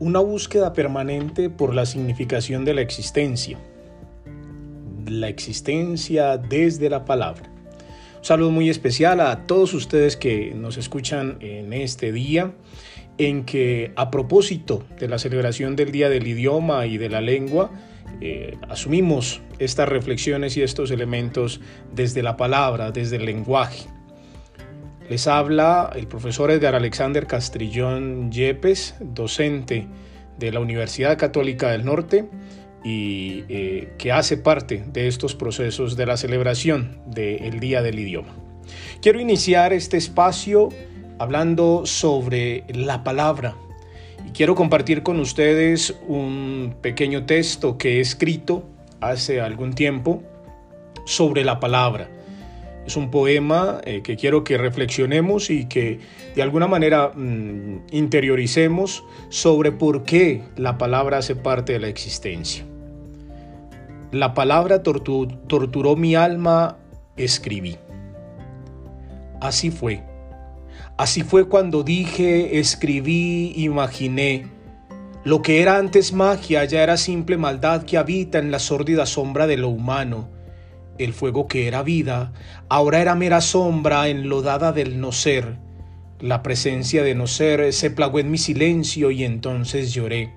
una 0.00 0.20
búsqueda 0.20 0.72
permanente 0.72 1.50
por 1.50 1.74
la 1.74 1.86
significación 1.86 2.64
de 2.64 2.74
la 2.74 2.80
existencia. 2.80 3.58
La 5.06 5.28
existencia 5.28 6.36
desde 6.36 6.90
la 6.90 7.04
palabra. 7.04 7.50
Un 8.18 8.24
saludo 8.24 8.50
muy 8.50 8.68
especial 8.68 9.20
a 9.20 9.46
todos 9.46 9.74
ustedes 9.74 10.16
que 10.16 10.52
nos 10.54 10.76
escuchan 10.76 11.38
en 11.40 11.72
este 11.72 12.12
día, 12.12 12.52
en 13.16 13.44
que 13.44 13.92
a 13.96 14.10
propósito 14.10 14.84
de 14.98 15.08
la 15.08 15.18
celebración 15.18 15.76
del 15.76 15.90
Día 15.90 16.08
del 16.08 16.26
Idioma 16.26 16.86
y 16.86 16.98
de 16.98 17.08
la 17.08 17.20
Lengua, 17.20 17.70
eh, 18.20 18.56
asumimos 18.68 19.40
estas 19.58 19.88
reflexiones 19.88 20.56
y 20.56 20.62
estos 20.62 20.90
elementos 20.90 21.60
desde 21.92 22.22
la 22.22 22.36
palabra, 22.36 22.90
desde 22.90 23.16
el 23.16 23.24
lenguaje. 23.24 23.88
Les 25.08 25.26
habla 25.26 25.90
el 25.96 26.06
profesor 26.06 26.50
Edgar 26.50 26.74
Alexander 26.74 27.26
Castrillón 27.26 28.30
Yepes, 28.30 28.94
docente 29.00 29.86
de 30.38 30.52
la 30.52 30.60
Universidad 30.60 31.16
Católica 31.16 31.70
del 31.70 31.86
Norte 31.86 32.28
y 32.84 33.44
eh, 33.48 33.94
que 33.96 34.12
hace 34.12 34.36
parte 34.36 34.84
de 34.92 35.08
estos 35.08 35.34
procesos 35.34 35.96
de 35.96 36.04
la 36.04 36.18
celebración 36.18 37.00
del 37.06 37.58
Día 37.58 37.80
del 37.80 37.98
Idioma. 37.98 38.36
Quiero 39.00 39.18
iniciar 39.18 39.72
este 39.72 39.96
espacio 39.96 40.68
hablando 41.18 41.86
sobre 41.86 42.64
la 42.68 43.02
palabra 43.02 43.56
y 44.26 44.32
quiero 44.32 44.54
compartir 44.54 45.02
con 45.02 45.20
ustedes 45.20 45.98
un 46.06 46.76
pequeño 46.82 47.24
texto 47.24 47.78
que 47.78 47.96
he 47.96 48.00
escrito 48.00 48.68
hace 49.00 49.40
algún 49.40 49.72
tiempo 49.72 50.22
sobre 51.06 51.44
la 51.44 51.60
palabra 51.60 52.10
es 52.86 52.96
un 52.96 53.10
poema 53.10 53.80
eh, 53.84 54.02
que 54.02 54.16
quiero 54.16 54.44
que 54.44 54.56
reflexionemos 54.56 55.50
y 55.50 55.66
que 55.66 56.00
de 56.34 56.42
alguna 56.42 56.66
manera 56.66 57.12
mm, 57.14 57.86
interioricemos 57.90 59.04
sobre 59.28 59.72
por 59.72 60.04
qué 60.04 60.42
la 60.56 60.78
palabra 60.78 61.18
hace 61.18 61.36
parte 61.36 61.74
de 61.74 61.80
la 61.80 61.88
existencia. 61.88 62.64
La 64.10 64.32
palabra 64.32 64.82
torturó 64.82 65.96
mi 65.96 66.14
alma, 66.14 66.78
escribí. 67.16 67.76
Así 69.40 69.70
fue. 69.70 70.02
Así 70.96 71.22
fue 71.22 71.46
cuando 71.46 71.82
dije, 71.82 72.58
escribí, 72.58 73.52
imaginé. 73.54 74.46
Lo 75.24 75.42
que 75.42 75.60
era 75.60 75.76
antes 75.76 76.14
magia 76.14 76.64
ya 76.64 76.82
era 76.82 76.96
simple 76.96 77.36
maldad 77.36 77.82
que 77.82 77.98
habita 77.98 78.38
en 78.38 78.50
la 78.50 78.58
sórdida 78.58 79.04
sombra 79.04 79.46
de 79.46 79.58
lo 79.58 79.68
humano 79.68 80.37
el 80.98 81.12
fuego 81.12 81.46
que 81.46 81.68
era 81.68 81.82
vida, 81.82 82.32
ahora 82.68 83.00
era 83.00 83.14
mera 83.14 83.40
sombra 83.40 84.08
enlodada 84.08 84.72
del 84.72 85.00
no 85.00 85.12
ser. 85.12 85.56
La 86.20 86.42
presencia 86.42 87.02
de 87.02 87.14
no 87.14 87.26
ser 87.26 87.72
se 87.72 87.90
plagó 87.90 88.18
en 88.18 88.30
mi 88.30 88.38
silencio 88.38 89.10
y 89.10 89.24
entonces 89.24 89.92
lloré. 89.92 90.32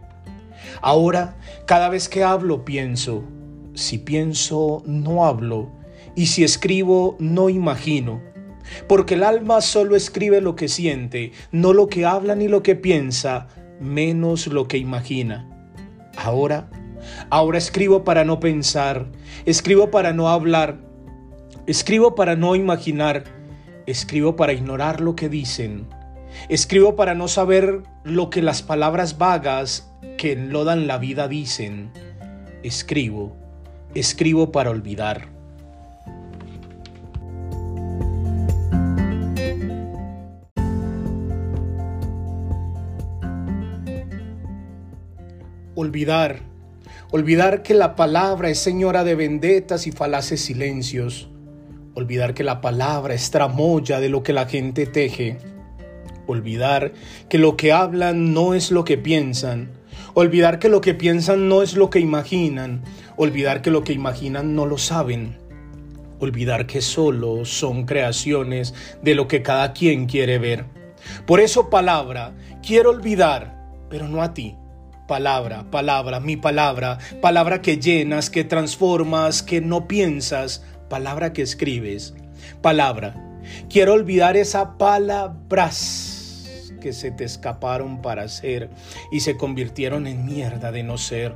Ahora, 0.82 1.36
cada 1.66 1.90
vez 1.90 2.08
que 2.08 2.24
hablo, 2.24 2.64
pienso. 2.66 3.24
Si 3.74 3.98
pienso, 3.98 4.84
no 4.86 5.26
hablo. 5.26 5.72
Y 6.16 6.28
si 6.28 6.44
escribo, 6.44 7.16
no 7.20 7.50
imagino. 7.50 8.22
Porque 8.88 9.16
el 9.16 9.24
alma 9.24 9.62
solo 9.62 9.96
escribe 9.96 10.42
lo 10.42 10.56
que 10.56 10.68
siente, 10.68 11.32
no 11.52 11.74
lo 11.74 11.88
que 11.88 12.06
habla 12.06 12.36
ni 12.36 12.48
lo 12.48 12.64
que 12.64 12.76
piensa, 12.76 13.48
menos 13.80 14.48
lo 14.48 14.68
que 14.68 14.78
imagina. 14.78 15.48
Ahora 16.16 16.70
Ahora 17.30 17.58
escribo 17.58 18.04
para 18.04 18.24
no 18.26 18.40
pensar, 18.40 19.08
escribo 19.46 19.92
para 19.92 20.14
no 20.14 20.30
hablar, 20.30 20.80
escribo 21.68 22.16
para 22.16 22.36
no 22.36 22.56
imaginar, 22.56 23.24
escribo 23.86 24.36
para 24.36 24.54
ignorar 24.54 25.02
lo 25.02 25.16
que 25.16 25.30
dicen, 25.30 25.88
escribo 26.50 26.96
para 26.96 27.16
no 27.16 27.28
saber 27.28 27.84
lo 28.04 28.30
que 28.30 28.42
las 28.42 28.62
palabras 28.62 29.18
vagas 29.18 29.92
que 30.18 30.34
enlodan 30.34 30.88
la 30.88 30.98
vida 30.98 31.28
dicen, 31.28 31.92
escribo, 32.64 33.36
escribo 33.96 34.52
para 34.52 34.70
olvidar. 34.70 35.30
Olvidar 45.74 46.51
Olvidar 47.14 47.62
que 47.62 47.74
la 47.74 47.98
palabra 47.98 48.50
es 48.50 48.60
señora 48.60 49.04
de 49.04 49.16
vendetas 49.16 49.86
y 49.86 49.92
falaces 49.92 50.40
silencios. 50.40 51.28
Olvidar 51.94 52.34
que 52.34 52.46
la 52.46 52.62
palabra 52.62 53.14
es 53.14 53.32
tramoya 53.32 54.00
de 54.00 54.08
lo 54.08 54.24
que 54.24 54.32
la 54.32 54.46
gente 54.46 54.86
teje. 54.86 55.38
Olvidar 56.26 56.94
que 57.28 57.38
lo 57.38 57.58
que 57.58 57.74
hablan 57.74 58.34
no 58.34 58.54
es 58.54 58.72
lo 58.72 58.86
que 58.86 58.98
piensan. 58.98 59.72
Olvidar 60.14 60.58
que 60.58 60.70
lo 60.70 60.80
que 60.80 60.94
piensan 60.94 61.50
no 61.50 61.64
es 61.64 61.76
lo 61.76 61.90
que 61.90 62.00
imaginan. 62.00 62.82
Olvidar 63.18 63.62
que 63.62 63.72
lo 63.72 63.84
que 63.84 63.92
imaginan 63.92 64.56
no 64.56 64.66
lo 64.66 64.78
saben. 64.78 65.38
Olvidar 66.20 66.66
que 66.66 66.80
solo 66.80 67.44
son 67.44 67.86
creaciones 67.86 68.74
de 69.02 69.16
lo 69.16 69.28
que 69.28 69.42
cada 69.42 69.74
quien 69.74 70.06
quiere 70.06 70.40
ver. 70.40 70.64
Por 71.26 71.42
eso 71.42 71.70
palabra, 71.70 72.34
quiero 72.66 72.90
olvidar, 72.90 73.70
pero 73.90 74.08
no 74.08 74.24
a 74.24 74.34
ti 74.34 74.56
palabra, 75.12 75.66
palabra, 75.70 76.22
mi 76.22 76.38
palabra, 76.38 76.98
palabra 77.20 77.62
que 77.62 77.76
llenas, 77.76 78.30
que 78.30 78.46
transformas, 78.46 79.44
que 79.44 79.60
no 79.60 79.86
piensas, 79.86 80.64
palabra 80.88 81.34
que 81.34 81.42
escribes, 81.42 82.14
palabra. 82.62 83.42
Quiero 83.70 83.92
olvidar 83.92 84.38
esa 84.38 84.78
palabras 84.78 86.48
que 86.80 86.94
se 86.94 87.12
te 87.12 87.26
escaparon 87.26 88.02
para 88.02 88.30
ser 88.30 88.70
y 89.12 89.20
se 89.20 89.36
convirtieron 89.36 90.08
en 90.08 90.26
mierda 90.26 90.72
de 90.72 90.84
no 90.84 90.98
ser. 90.98 91.36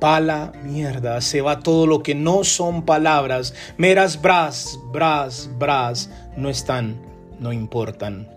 Pala, 0.00 0.50
mierda, 0.64 1.20
se 1.20 1.42
va 1.42 1.60
todo 1.60 1.86
lo 1.86 2.02
que 2.02 2.16
no 2.16 2.42
son 2.42 2.84
palabras, 2.84 3.54
meras 3.76 4.20
bras, 4.20 4.80
bras, 4.92 5.48
bras, 5.56 6.10
no 6.36 6.50
están, 6.50 6.96
no 7.38 7.52
importan. 7.52 8.35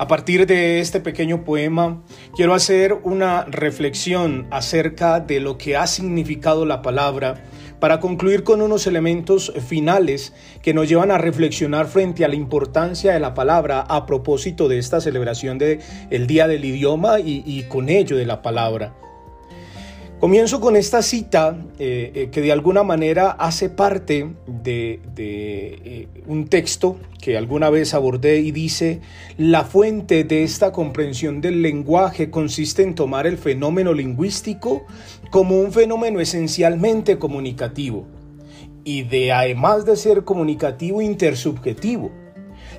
A 0.00 0.08
partir 0.08 0.46
de 0.46 0.80
este 0.80 0.98
pequeño 0.98 1.44
poema, 1.44 2.02
quiero 2.34 2.54
hacer 2.54 2.94
una 3.02 3.44
reflexión 3.44 4.46
acerca 4.50 5.20
de 5.20 5.40
lo 5.40 5.58
que 5.58 5.76
ha 5.76 5.86
significado 5.86 6.64
la 6.64 6.80
palabra 6.80 7.44
para 7.80 8.00
concluir 8.00 8.42
con 8.42 8.62
unos 8.62 8.86
elementos 8.86 9.52
finales 9.68 10.32
que 10.62 10.72
nos 10.72 10.88
llevan 10.88 11.10
a 11.10 11.18
reflexionar 11.18 11.86
frente 11.86 12.24
a 12.24 12.28
la 12.28 12.34
importancia 12.34 13.12
de 13.12 13.20
la 13.20 13.34
palabra 13.34 13.82
a 13.82 14.06
propósito 14.06 14.68
de 14.68 14.78
esta 14.78 15.02
celebración 15.02 15.58
del 15.58 15.80
el 16.08 16.26
Día 16.26 16.48
del 16.48 16.64
Idioma 16.64 17.20
y 17.20 17.62
con 17.64 17.90
ello 17.90 18.16
de 18.16 18.24
la 18.24 18.40
palabra. 18.40 18.94
Comienzo 20.20 20.60
con 20.60 20.76
esta 20.76 21.00
cita 21.00 21.56
eh, 21.78 22.12
eh, 22.14 22.28
que 22.30 22.42
de 22.42 22.52
alguna 22.52 22.82
manera 22.82 23.30
hace 23.30 23.70
parte 23.70 24.30
de, 24.46 25.00
eh, 25.16 26.08
un 26.26 26.46
texto 26.46 26.98
que 27.22 27.38
alguna 27.38 27.70
vez 27.70 27.94
abordé 27.94 28.40
y 28.40 28.50
dice, 28.50 29.00
la 29.38 29.64
fuente 29.64 30.24
de 30.24 30.42
esta 30.42 30.72
comprensión 30.72 31.40
del 31.40 31.62
lenguaje 31.62 32.28
consiste 32.28 32.82
en 32.82 32.94
tomar 32.94 33.26
el 33.26 33.38
fenómeno 33.38 33.94
lingüístico 33.94 34.84
como 35.30 35.58
un 35.58 35.72
fenómeno 35.72 36.20
esencialmente 36.20 37.18
comunicativo 37.18 38.06
y 38.84 39.04
de 39.04 39.32
además 39.32 39.86
de 39.86 39.96
ser 39.96 40.24
comunicativo 40.24 41.00
intersubjetivo. 41.00 42.12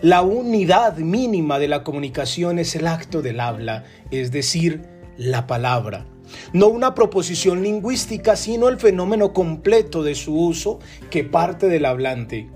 La 0.04 0.22
unidad 0.22 0.98
mínima 0.98 1.58
de 1.58 1.70
la 1.70 1.84
comunicación 1.84 2.60
es 2.60 2.76
el 2.76 2.86
acto 2.86 3.24
del 3.24 3.40
habla, 3.40 3.86
es 4.12 4.32
decir, 4.32 4.84
la 5.18 5.48
palabra 5.48 6.06
no 6.54 6.68
una 6.68 6.96
proposición 6.96 7.64
lingüística, 7.64 8.36
sino 8.36 8.68
el 8.70 8.78
fenómeno 8.78 9.34
completo 9.34 10.04
de 10.04 10.16
su 10.16 10.36
uso 10.36 10.80
que 11.10 11.24
parte 11.24 11.68
del 11.68 11.86
hablante. 11.86 12.50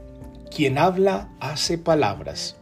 Quien 0.55 0.77
habla 0.77 1.29
hace 1.39 1.77
palabras. 1.77 2.57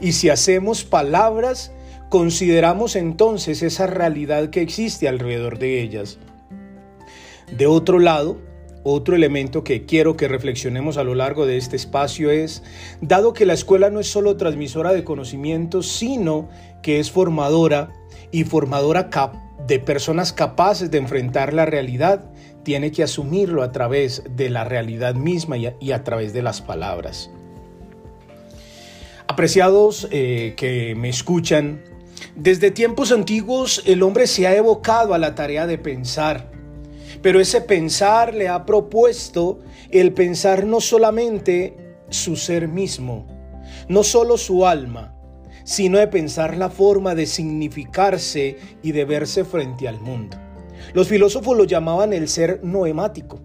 Y 0.00 0.12
si 0.12 0.28
hacemos 0.28 0.84
palabras, 0.84 1.72
consideramos 2.08 2.94
entonces 2.96 3.62
esa 3.62 3.86
realidad 3.86 4.50
que 4.50 4.60
existe 4.60 5.08
alrededor 5.08 5.58
de 5.58 5.80
ellas. 5.82 6.18
De 7.56 7.66
otro 7.66 7.98
lado, 7.98 8.38
otro 8.84 9.14
elemento 9.14 9.62
que 9.62 9.86
quiero 9.86 10.16
que 10.16 10.28
reflexionemos 10.28 10.96
a 10.96 11.04
lo 11.04 11.14
largo 11.14 11.46
de 11.46 11.56
este 11.56 11.76
espacio 11.76 12.30
es, 12.30 12.62
dado 13.00 13.32
que 13.32 13.46
la 13.46 13.52
escuela 13.52 13.90
no 13.90 14.00
es 14.00 14.08
solo 14.08 14.36
transmisora 14.36 14.92
de 14.92 15.04
conocimientos, 15.04 15.86
sino 15.86 16.48
que 16.82 16.98
es 16.98 17.10
formadora 17.10 17.92
y 18.32 18.44
formadora 18.44 19.10
de 19.66 19.78
personas 19.78 20.32
capaces 20.32 20.90
de 20.90 20.98
enfrentar 20.98 21.52
la 21.52 21.66
realidad, 21.66 22.30
tiene 22.64 22.90
que 22.90 23.02
asumirlo 23.02 23.62
a 23.62 23.72
través 23.72 24.22
de 24.34 24.50
la 24.50 24.64
realidad 24.64 25.14
misma 25.14 25.56
y 25.56 25.92
a, 25.92 26.04
través 26.04 26.32
de 26.32 26.42
las 26.42 26.60
palabras. 26.60 27.30
Apreciados 29.28 30.08
eh, 30.10 30.54
que 30.56 30.94
me 30.96 31.08
escuchan, 31.08 31.82
desde 32.34 32.70
tiempos 32.70 33.12
antiguos 33.12 33.82
el 33.86 34.02
hombre 34.02 34.26
se 34.26 34.46
ha 34.46 34.56
evocado 34.56 35.14
a 35.14 35.18
la 35.18 35.34
tarea 35.34 35.66
de 35.66 35.78
pensar, 35.78 36.50
pero 37.20 37.40
ese 37.40 37.60
pensar 37.60 38.34
le 38.34 38.48
ha 38.48 38.64
propuesto 38.64 39.60
el 39.90 40.12
pensar 40.12 40.64
no 40.66 40.80
solamente 40.80 41.76
su 42.10 42.36
ser 42.36 42.68
mismo, 42.68 43.26
no 43.88 44.02
solo 44.02 44.36
su 44.38 44.66
alma, 44.66 45.11
sino 45.64 45.98
de 45.98 46.08
pensar 46.08 46.56
la 46.56 46.70
forma 46.70 47.14
de 47.14 47.26
significarse 47.26 48.56
y 48.82 48.92
de 48.92 49.04
verse 49.04 49.44
frente 49.44 49.88
al 49.88 50.00
mundo. 50.00 50.36
Los 50.94 51.08
filósofos 51.08 51.56
lo 51.56 51.64
llamaban 51.64 52.12
el 52.12 52.28
ser 52.28 52.60
noemático, 52.62 53.40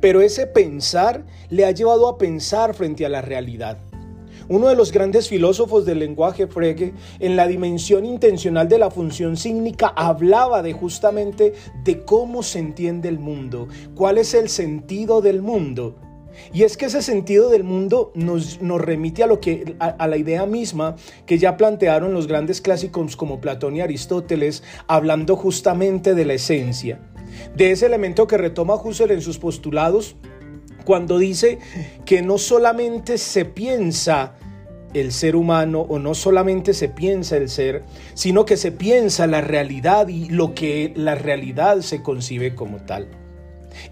pero 0.00 0.20
ese 0.20 0.46
pensar 0.46 1.24
le 1.48 1.64
ha 1.64 1.70
llevado 1.70 2.08
a 2.08 2.18
pensar 2.18 2.74
frente 2.74 3.04
a 3.04 3.08
la 3.08 3.22
realidad. 3.22 3.78
Uno 4.48 4.66
de 4.66 4.74
los 4.74 4.90
grandes 4.90 5.28
filósofos 5.28 5.86
del 5.86 6.00
lenguaje, 6.00 6.48
Frege, 6.48 6.92
en 7.20 7.36
la 7.36 7.46
dimensión 7.46 8.04
intencional 8.04 8.68
de 8.68 8.78
la 8.78 8.90
función 8.90 9.36
sígnica, 9.36 9.92
hablaba 9.94 10.60
de 10.60 10.72
justamente 10.72 11.52
de 11.84 12.04
cómo 12.04 12.42
se 12.42 12.58
entiende 12.58 13.08
el 13.08 13.20
mundo, 13.20 13.68
cuál 13.94 14.18
es 14.18 14.34
el 14.34 14.48
sentido 14.48 15.20
del 15.20 15.40
mundo. 15.40 15.94
Y 16.52 16.62
es 16.62 16.76
que 16.76 16.86
ese 16.86 17.02
sentido 17.02 17.50
del 17.50 17.64
mundo 17.64 18.12
nos, 18.14 18.60
nos 18.60 18.80
remite 18.80 19.22
a, 19.22 19.26
lo 19.26 19.40
que, 19.40 19.76
a, 19.78 20.06
la 20.06 20.16
idea 20.16 20.46
misma 20.46 20.96
que 21.26 21.38
ya 21.38 21.56
plantearon 21.56 22.12
los 22.12 22.26
grandes 22.26 22.60
clásicos 22.60 23.16
como 23.16 23.40
Platón 23.40 23.76
y 23.76 23.80
Aristóteles, 23.80 24.62
hablando 24.86 25.36
justamente 25.36 26.14
de 26.14 26.24
la 26.24 26.34
esencia, 26.34 27.00
de 27.54 27.70
ese 27.70 27.86
elemento 27.86 28.26
que 28.26 28.36
retoma 28.36 28.74
Husserl 28.74 29.12
en 29.12 29.22
sus 29.22 29.38
postulados 29.38 30.16
cuando 30.84 31.18
dice 31.18 31.58
que 32.04 32.22
no 32.22 32.38
solamente 32.38 33.18
se 33.18 33.44
piensa 33.44 34.34
el 34.94 35.12
ser 35.12 35.36
humano 35.36 35.82
o 35.82 35.98
no 35.98 36.14
solamente 36.14 36.74
se 36.74 36.88
piensa 36.88 37.36
el 37.36 37.48
ser, 37.48 37.84
sino 38.14 38.44
que 38.44 38.56
se 38.56 38.72
piensa 38.72 39.26
la 39.26 39.40
realidad 39.40 40.08
y 40.08 40.28
lo 40.28 40.54
que 40.54 40.92
la 40.96 41.14
realidad 41.14 41.80
se 41.80 42.02
concibe 42.02 42.54
como 42.54 42.78
tal. 42.78 43.08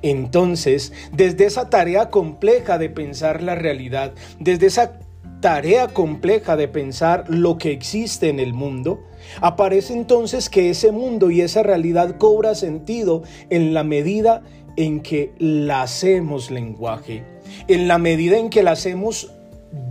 Entonces, 0.02 0.92
desde 1.12 1.46
esa 1.46 1.70
tarea 1.70 2.10
compleja 2.10 2.78
de 2.78 2.90
pensar 2.90 3.42
la 3.42 3.54
realidad, 3.54 4.12
desde 4.38 4.66
esa 4.66 4.98
tarea 5.40 5.88
compleja 5.88 6.56
de 6.56 6.68
pensar 6.68 7.24
lo 7.28 7.58
que 7.58 7.70
existe 7.70 8.28
en 8.28 8.40
el 8.40 8.54
mundo, 8.54 9.00
aparece 9.40 9.92
entonces 9.92 10.48
que 10.48 10.70
ese 10.70 10.92
mundo 10.92 11.30
y 11.30 11.40
esa 11.40 11.62
realidad 11.62 12.16
cobra 12.18 12.54
sentido 12.54 13.22
en 13.50 13.74
la 13.74 13.84
medida 13.84 14.42
en 14.76 15.00
que 15.00 15.32
la 15.38 15.82
hacemos 15.82 16.50
lenguaje, 16.50 17.24
en 17.66 17.88
la 17.88 17.98
medida 17.98 18.38
en 18.38 18.50
que 18.50 18.62
la 18.62 18.72
hacemos 18.72 19.32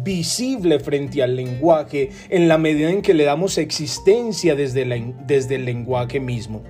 visible 0.03 0.79
frente 0.79 1.21
al 1.21 1.35
lenguaje, 1.35 2.09
en 2.29 2.47
la 2.47 2.57
medida 2.57 2.89
en 2.89 3.01
que 3.01 3.13
le 3.13 3.25
damos 3.25 3.57
existencia 3.57 4.55
desde, 4.55 5.13
desde 5.25 5.55
el 5.55 5.65
lenguaje 5.65 6.19
mismo. 6.19 6.63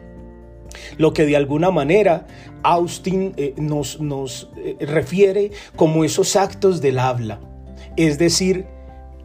Lo 0.97 1.13
que 1.13 1.25
de 1.25 1.35
alguna 1.35 1.71
manera 1.71 2.27
Austin 2.63 3.33
eh, 3.37 3.53
nos, 3.57 3.99
nos 3.99 4.49
eh, 4.57 4.77
refiere 4.79 5.51
como 5.75 6.03
esos 6.03 6.35
actos 6.35 6.81
del 6.81 6.99
habla. 6.99 7.39
Es 7.95 8.17
decir, 8.17 8.65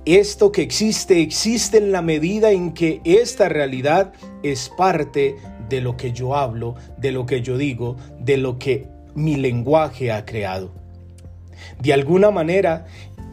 esto 0.05 0.51
que 0.51 0.63
existe 0.63 1.21
existe 1.21 1.79
en 1.79 1.93
la 1.93 2.03
medida 2.03 2.51
en 2.51 2.73
que 2.73 3.01
esta 3.05 3.49
realidad 3.49 4.13
es 4.43 4.69
parte 4.77 5.37
de 5.69 5.81
lo 5.81 5.97
que 5.97 6.13
yo 6.13 6.35
hablo, 6.35 6.75
de 6.99 7.13
lo 7.13 7.25
que 7.25 7.41
yo 7.41 7.57
digo, 7.57 7.97
de 8.19 8.37
lo 8.37 8.59
que 8.59 8.89
mi 9.15 9.37
lenguaje 9.37 10.11
ha 10.11 10.25
creado. 10.25 10.73
De 11.81 11.93
alguna 11.93 12.31
manera, 12.31 12.87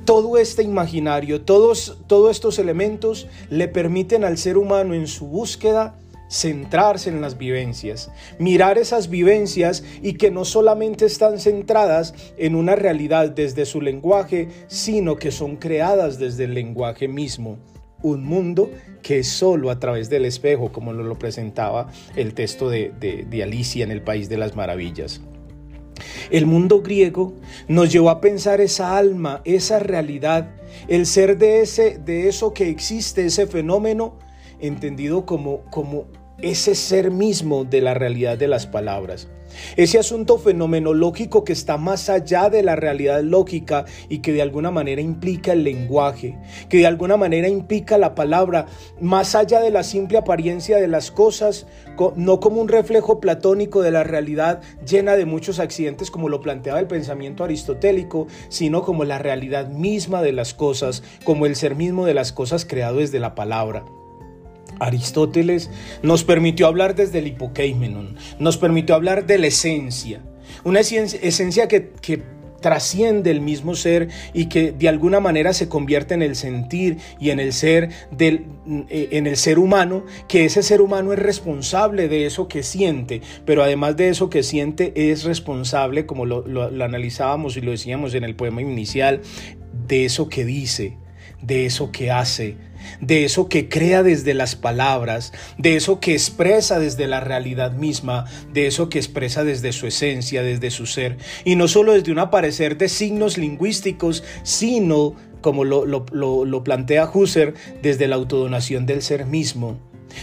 todo 0.06 0.38
este 0.38 0.64
imaginario, 0.64 1.42
todos, 1.42 1.98
todos 2.08 2.32
estos 2.32 2.60
elementos 2.60 3.28
le 3.50 3.68
permiten 3.68 4.24
al 4.24 4.38
ser 4.38 4.58
humano 4.58 4.94
en 4.94 5.08
su 5.08 5.28
búsqueda 5.28 5.96
centrarse 6.30 7.10
en 7.10 7.22
las 7.22 7.38
vivencias, 7.38 8.12
mirar 8.38 8.78
esas 8.78 9.10
vivencias 9.10 9.84
y 10.02 10.14
que 10.14 10.32
no 10.32 10.46
solamente 10.46 11.06
están 11.06 11.40
centradas 11.40 12.14
en 12.38 12.56
una 12.56 12.76
realidad 12.76 13.30
desde 13.30 13.66
su 13.66 13.82
lenguaje, 13.82 14.48
sino 14.68 15.16
que 15.16 15.32
son 15.32 15.58
creadas 15.58 16.20
desde 16.20 16.46
el 16.46 16.54
lenguaje 16.54 17.08
mismo. 17.08 17.58
Un 18.02 18.24
mundo 18.24 18.72
que 19.02 19.20
es 19.20 19.28
solo 19.28 19.72
a 19.72 19.80
través 19.80 20.10
del 20.10 20.24
espejo, 20.24 20.72
como 20.72 20.94
nos 20.94 21.06
lo 21.06 21.20
presentaba 21.20 21.92
el 22.16 22.34
texto 22.34 22.70
de, 22.70 22.94
de 23.00 23.44
Alicia 23.44 23.84
en 23.84 23.92
el 23.92 24.02
País 24.02 24.30
de 24.30 24.38
las 24.38 24.56
Maravillas. 24.56 25.22
El 26.30 26.46
mundo 26.46 26.82
griego 26.82 27.34
nos 27.68 27.92
llevó 27.92 28.10
a 28.10 28.22
pensar 28.22 28.62
esa 28.62 28.98
alma, 28.98 29.42
esa 29.46 29.80
realidad, 29.80 30.52
el 30.88 31.06
ser 31.06 31.38
de 31.38 31.62
ese 31.62 31.98
de 31.98 32.28
eso 32.28 32.54
que 32.54 32.70
existe, 32.70 33.26
ese 33.26 33.48
fenómeno 33.48 34.18
entendido 34.60 35.26
como 35.26 35.62
como 35.72 36.06
ese 36.42 36.76
ser 36.76 37.12
mismo 37.12 37.66
de 37.66 37.82
la 37.82 37.94
realidad 37.94 38.38
de 38.38 38.48
las 38.48 38.68
palabras. 38.68 39.28
Ese 39.76 40.00
asunto 40.00 40.38
fenomenológico 40.38 41.44
que 41.44 41.54
está 41.54 41.78
más 41.78 42.10
allá 42.10 42.50
de 42.50 42.64
la 42.64 42.76
realidad 42.76 43.22
lógica 43.22 43.86
y 44.08 44.20
que 44.20 44.32
de 44.32 44.42
alguna 44.42 44.72
manera 44.72 45.02
implica 45.02 45.54
el 45.54 45.64
lenguaje, 45.64 46.38
que 46.70 46.78
de 46.78 46.88
alguna 46.88 47.18
manera 47.18 47.48
implica 47.48 47.98
la 47.98 48.16
palabra, 48.16 48.68
más 49.02 49.36
allá 49.36 49.60
de 49.60 49.72
la 49.72 49.84
simple 49.84 50.18
apariencia 50.18 50.78
de 50.78 50.88
las 50.88 51.12
cosas, 51.12 51.68
no 52.16 52.40
como 52.40 52.62
un 52.62 52.68
reflejo 52.68 53.20
platónico 53.20 53.82
de 53.82 53.92
la 53.92 54.04
realidad 54.04 54.62
llena 54.88 55.16
de 55.16 55.26
muchos 55.26 55.60
accidentes 55.60 56.12
como 56.12 56.30
lo 56.30 56.42
planteaba 56.42 56.80
el 56.80 56.88
pensamiento 56.88 57.44
aristotélico, 57.44 58.28
sino 58.50 58.84
como 58.84 59.04
la 59.04 59.20
realidad 59.20 59.70
misma 59.70 60.22
de 60.22 60.32
las 60.32 60.54
cosas, 60.54 61.04
como 61.24 61.46
el 61.46 61.56
ser 61.56 61.76
mismo 61.76 62.06
de 62.06 62.14
las 62.14 62.32
cosas 62.32 62.66
creado 62.66 62.98
desde 62.98 63.20
la 63.20 63.36
palabra. 63.36 63.84
Aristóteles 64.80 65.70
nos 66.02 66.24
permitió 66.24 66.68
hablar 66.68 66.96
desde 66.96 67.20
el 67.20 67.28
hipokeimenon, 67.28 68.16
nos 68.40 68.58
permitió 68.58 68.96
hablar 68.96 69.26
de 69.26 69.38
la 69.38 69.48
esencia, 69.48 70.22
una 70.64 70.80
esencia 70.80 71.68
que, 71.68 72.40
trasciende 72.60 73.32
el 73.32 73.40
mismo 73.40 73.74
ser 73.74 74.10
y 74.34 74.48
que 74.48 74.74
de 74.74 74.90
alguna 74.90 75.22
manera 75.22 75.54
se 75.54 75.70
convierte 75.70 76.14
en 76.14 76.22
el 76.22 76.36
sentir 76.36 76.98
y 77.18 77.30
en 77.30 77.40
el 77.40 77.54
ser 77.54 77.88
del, 78.12 78.48
eh, 78.90 79.08
en 79.12 79.28
el 79.28 79.38
ser 79.38 79.60
humano, 79.60 80.04
que 80.28 80.44
ese 80.44 80.62
ser 80.62 80.82
humano 80.82 81.14
es 81.14 81.20
responsable 81.20 82.10
de 82.10 82.26
eso 82.26 82.50
que 82.50 82.64
siente, 82.64 83.22
pero 83.46 83.64
además 83.64 83.96
de 83.96 84.10
eso 84.10 84.30
que 84.30 84.44
siente 84.44 84.92
es 85.12 85.24
responsable, 85.24 86.06
como 86.06 86.26
lo, 86.26 86.46
lo 86.46 86.84
analizábamos 86.84 87.56
y 87.56 87.62
lo 87.62 87.72
decíamos 87.72 88.14
en 88.14 88.26
el 88.26 88.36
poema 88.36 88.62
inicial, 88.62 89.22
de 89.88 90.04
eso 90.04 90.28
que 90.28 90.44
dice, 90.44 90.98
de 91.42 91.66
eso 91.66 91.94
que 91.94 92.12
hace, 92.12 92.58
de 93.02 93.26
eso 93.26 93.50
que 93.50 93.70
crea 93.70 94.04
desde 94.04 94.34
las 94.34 94.56
palabras, 94.56 95.34
de 95.58 95.76
eso 95.76 96.00
que 96.00 96.14
expresa 96.14 96.80
desde 96.80 97.08
la 97.08 97.20
realidad 97.20 97.74
misma, 97.74 98.26
de 98.54 98.68
eso 98.68 98.90
que 98.90 99.00
expresa 99.00 99.44
desde 99.44 99.72
su 99.72 99.88
esencia, 99.88 100.44
desde 100.44 100.72
su 100.72 100.86
ser, 100.86 101.18
y 101.46 101.56
no 101.56 101.68
solo 101.68 101.94
desde 101.94 102.12
un 102.12 102.20
aparecer 102.20 102.78
de 102.78 102.90
signos 102.90 103.38
lingüísticos, 103.38 104.24
sino, 104.44 105.16
como 105.42 105.64
lo, 105.64 105.86
lo 105.86 106.64
plantea 106.64 107.10
Husserl, 107.12 107.54
desde 107.82 108.08
la 108.08 108.16
autodonación 108.16 108.86
del 108.86 109.02
ser 109.02 109.26
mismo, 109.26 109.80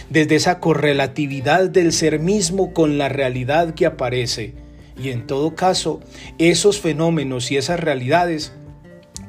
desde 0.09 0.35
esa 0.35 0.59
correlatividad 0.59 1.69
del 1.69 1.91
ser 1.93 2.19
mismo 2.19 2.73
con 2.73 2.97
la 2.97 3.09
realidad 3.09 3.73
que 3.73 3.85
aparece. 3.85 4.53
Y 5.01 5.09
en 5.09 5.27
todo 5.27 5.55
caso, 5.55 5.99
esos 6.39 6.79
fenómenos 6.79 7.51
y 7.51 7.57
esas 7.57 7.79
realidades 7.79 8.53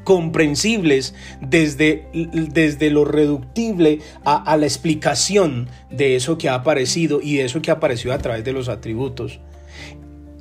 comprensibles 0.08 1.12
desde, 1.42 2.08
desde 2.14 2.88
lo 2.88 3.04
reductible 3.04 3.98
a, 4.24 4.56
la 4.56 4.64
explicación 4.64 5.68
de 5.90 6.16
eso 6.16 6.38
que 6.38 6.48
ha 6.48 6.54
aparecido 6.54 7.20
y 7.22 7.36
de 7.36 7.44
eso 7.44 7.60
que 7.60 7.70
apareció 7.70 8.14
a 8.14 8.18
través 8.18 8.42
de 8.42 8.54
los 8.54 8.70
atributos. 8.70 9.38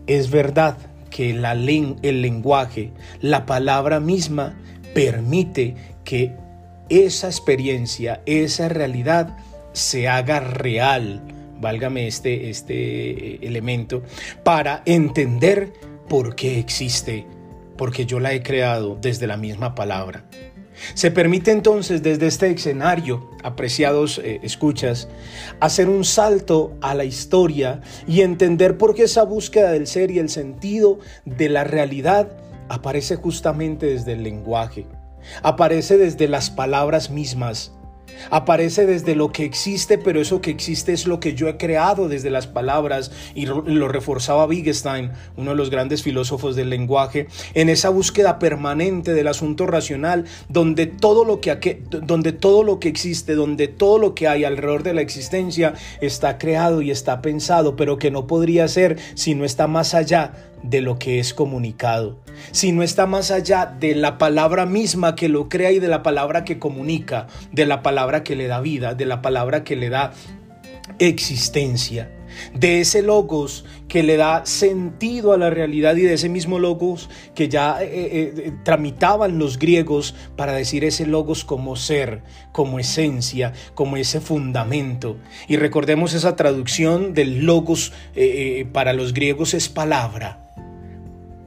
Es 0.07 0.31
verdad 0.31 0.77
que 1.09 1.33
la 1.33 1.51
el 1.51 2.21
lenguaje, 2.21 2.93
la 3.19 3.45
palabra 3.45 3.99
misma, 3.99 4.57
permite 4.93 5.75
que 6.05 6.31
esa 6.87 7.27
experiencia, 7.27 8.21
esa 8.25 8.69
realidad 8.69 9.35
se 9.73 10.07
haga 10.07 10.39
real, 10.39 11.21
válgame 11.59 12.07
este, 12.07 12.49
este 12.49 13.45
elemento, 13.45 14.01
para 14.45 14.81
entender 14.85 15.73
por 16.07 16.37
qué 16.37 16.57
existe 16.57 17.27
porque 17.77 18.05
yo 18.05 18.19
la 18.19 18.33
he 18.33 18.43
creado 18.43 18.97
desde 18.99 19.27
la 19.27 19.37
misma 19.37 19.75
palabra. 19.75 20.25
Se 20.93 21.11
permite 21.11 21.51
entonces 21.51 22.03
desde 22.03 22.27
este 22.27 22.51
escenario, 22.51 23.29
apreciados 23.43 24.19
eh, 24.19 24.39
escuchas, 24.43 25.07
hacer 25.59 25.89
un 25.89 26.05
salto 26.05 26.75
a 26.81 26.93
la 26.93 27.03
historia 27.03 27.81
y 28.07 28.21
entender 28.21 28.77
por 28.77 28.93
qué 28.93 29.03
esa 29.03 29.23
búsqueda 29.23 29.71
del 29.71 29.87
ser 29.87 30.11
y 30.11 30.19
el 30.19 30.29
sentido 30.29 30.99
de 31.25 31.49
la 31.49 31.63
realidad 31.63 32.29
aparece 32.69 33.15
justamente 33.15 33.87
desde 33.87 34.13
el 34.13 34.23
lenguaje, 34.23 34.85
aparece 35.41 35.97
desde 35.97 36.27
las 36.27 36.49
palabras 36.49 37.09
mismas, 37.09 37.73
Aparece 38.29 38.85
desde 38.85 39.15
lo 39.15 39.31
que 39.31 39.45
existe, 39.45 39.97
pero 39.97 40.19
eso 40.19 40.41
que 40.41 40.51
existe 40.51 40.93
es 40.93 41.07
lo 41.07 41.19
que 41.19 41.33
yo 41.33 41.47
he 41.47 41.57
creado 41.57 42.07
desde 42.07 42.29
las 42.29 42.47
palabras 42.47 43.11
y 43.35 43.45
lo 43.45 43.87
reforzaba 43.87 44.45
Wittgenstein, 44.45 45.11
uno 45.35 45.51
de 45.51 45.57
los 45.57 45.69
grandes 45.69 46.03
filósofos 46.03 46.55
del 46.55 46.69
lenguaje, 46.69 47.27
en 47.53 47.69
esa 47.69 47.89
búsqueda 47.89 48.39
permanente 48.39 49.13
del 49.13 49.27
asunto 49.27 49.67
racional, 49.67 50.25
donde 50.49 50.87
todo 50.87 51.25
lo 51.25 51.41
que, 51.41 51.83
donde 51.89 52.31
todo 52.31 52.63
lo 52.63 52.79
que 52.79 52.89
existe, 52.89 53.35
donde 53.35 53.67
todo 53.67 53.97
lo 53.99 54.15
que 54.15 54.27
hay 54.27 54.43
alrededor 54.43 54.83
de 54.83 54.93
la 54.93 55.01
existencia 55.01 55.73
está 56.01 56.37
creado 56.37 56.81
y 56.81 56.91
está 56.91 57.21
pensado, 57.21 57.75
pero 57.75 57.97
que 57.97 58.11
no 58.11 58.27
podría 58.27 58.67
ser 58.67 58.97
si 59.15 59.35
no 59.35 59.45
está 59.45 59.67
más 59.67 59.93
allá 59.93 60.33
de 60.63 60.81
lo 60.81 60.97
que 60.97 61.19
es 61.19 61.33
comunicado, 61.33 62.17
si 62.51 62.71
no 62.71 62.83
está 62.83 63.05
más 63.05 63.31
allá 63.31 63.75
de 63.79 63.95
la 63.95 64.17
palabra 64.17 64.65
misma 64.65 65.15
que 65.15 65.29
lo 65.29 65.49
crea 65.49 65.71
y 65.71 65.79
de 65.79 65.87
la 65.87 66.03
palabra 66.03 66.43
que 66.43 66.59
comunica, 66.59 67.27
de 67.51 67.65
la 67.65 67.83
palabra 67.83 67.96
palabra 67.97 68.23
que 68.23 68.35
le 68.35 68.45
da 68.45 68.61
vida, 68.61 68.93
de 68.93 69.07
la 69.07 69.23
palabra 69.23 69.63
que 69.63 69.75
le 69.75 69.89
da 69.89 70.13
existencia, 70.99 72.11
de 72.53 72.79
ese 72.79 73.01
logos 73.01 73.65
que 73.87 74.03
le 74.03 74.17
da 74.17 74.45
sentido 74.45 75.33
a 75.33 75.37
la 75.39 75.49
realidad 75.49 75.95
y 75.95 76.03
de 76.03 76.13
ese 76.13 76.29
mismo 76.29 76.59
logos 76.59 77.09
que 77.33 77.49
ya 77.49 77.81
eh, 77.81 77.87
eh, 77.89 78.33
eh, 78.37 78.53
tramitaban 78.63 79.39
los 79.39 79.57
griegos 79.57 80.13
para 80.35 80.51
decir 80.51 80.83
ese 80.83 81.07
logos 81.07 81.43
como 81.43 81.75
ser, 81.75 82.21
como 82.51 82.77
esencia, 82.77 83.53
como 83.73 83.97
ese 83.97 84.21
fundamento. 84.21 85.17
Y 85.47 85.57
recordemos 85.57 86.13
esa 86.13 86.35
traducción 86.35 87.15
del 87.15 87.47
logos 87.47 87.93
para 88.73 88.93
los 88.93 89.11
griegos 89.11 89.55
es 89.55 89.69
palabra, 89.69 90.53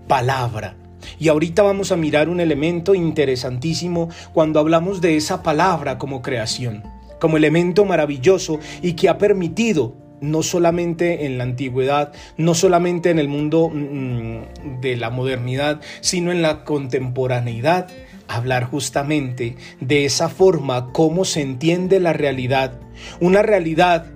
palabra. 0.09 0.80
Y 1.19 1.29
ahorita 1.29 1.63
vamos 1.63 1.93
a 1.93 1.97
mirar 1.97 2.29
un 2.29 2.41
elemento 2.41 2.95
interesantísimo 2.95 4.09
cuando 4.33 4.61
hablamos 4.61 5.01
de 5.01 5.17
esa 5.17 5.43
palabra 5.43 5.99
como 5.99 6.23
creación 6.23 6.83
como 7.21 7.37
elemento 7.37 7.85
maravilloso 7.85 8.59
y 8.83 8.95
que 8.95 9.09
ha 9.09 9.19
permitido 9.19 9.95
no 10.21 10.43
solamente 10.43 11.27
en 11.27 11.39
la 11.39 11.45
antigüedad, 11.45 12.13
no 12.37 12.55
solamente 12.55 13.11
en 13.11 13.19
el 13.19 13.29
mundo 13.29 13.71
mm, 13.73 14.81
de 14.81 14.97
la 14.97 15.11
modernidad, 15.11 15.81
sino 16.01 16.33
en 16.33 16.43
la 16.43 16.65
contemporaneidad, 16.65 17.89
hablar 18.29 18.65
justamente 18.65 19.57
de 19.81 20.05
esa 20.05 20.29
forma 20.29 20.93
cómo 20.93 21.25
se 21.25 21.43
entiende 21.43 22.01
la 22.01 22.13
realidad, 22.13 22.79
una 23.21 23.43
realidad 23.43 24.13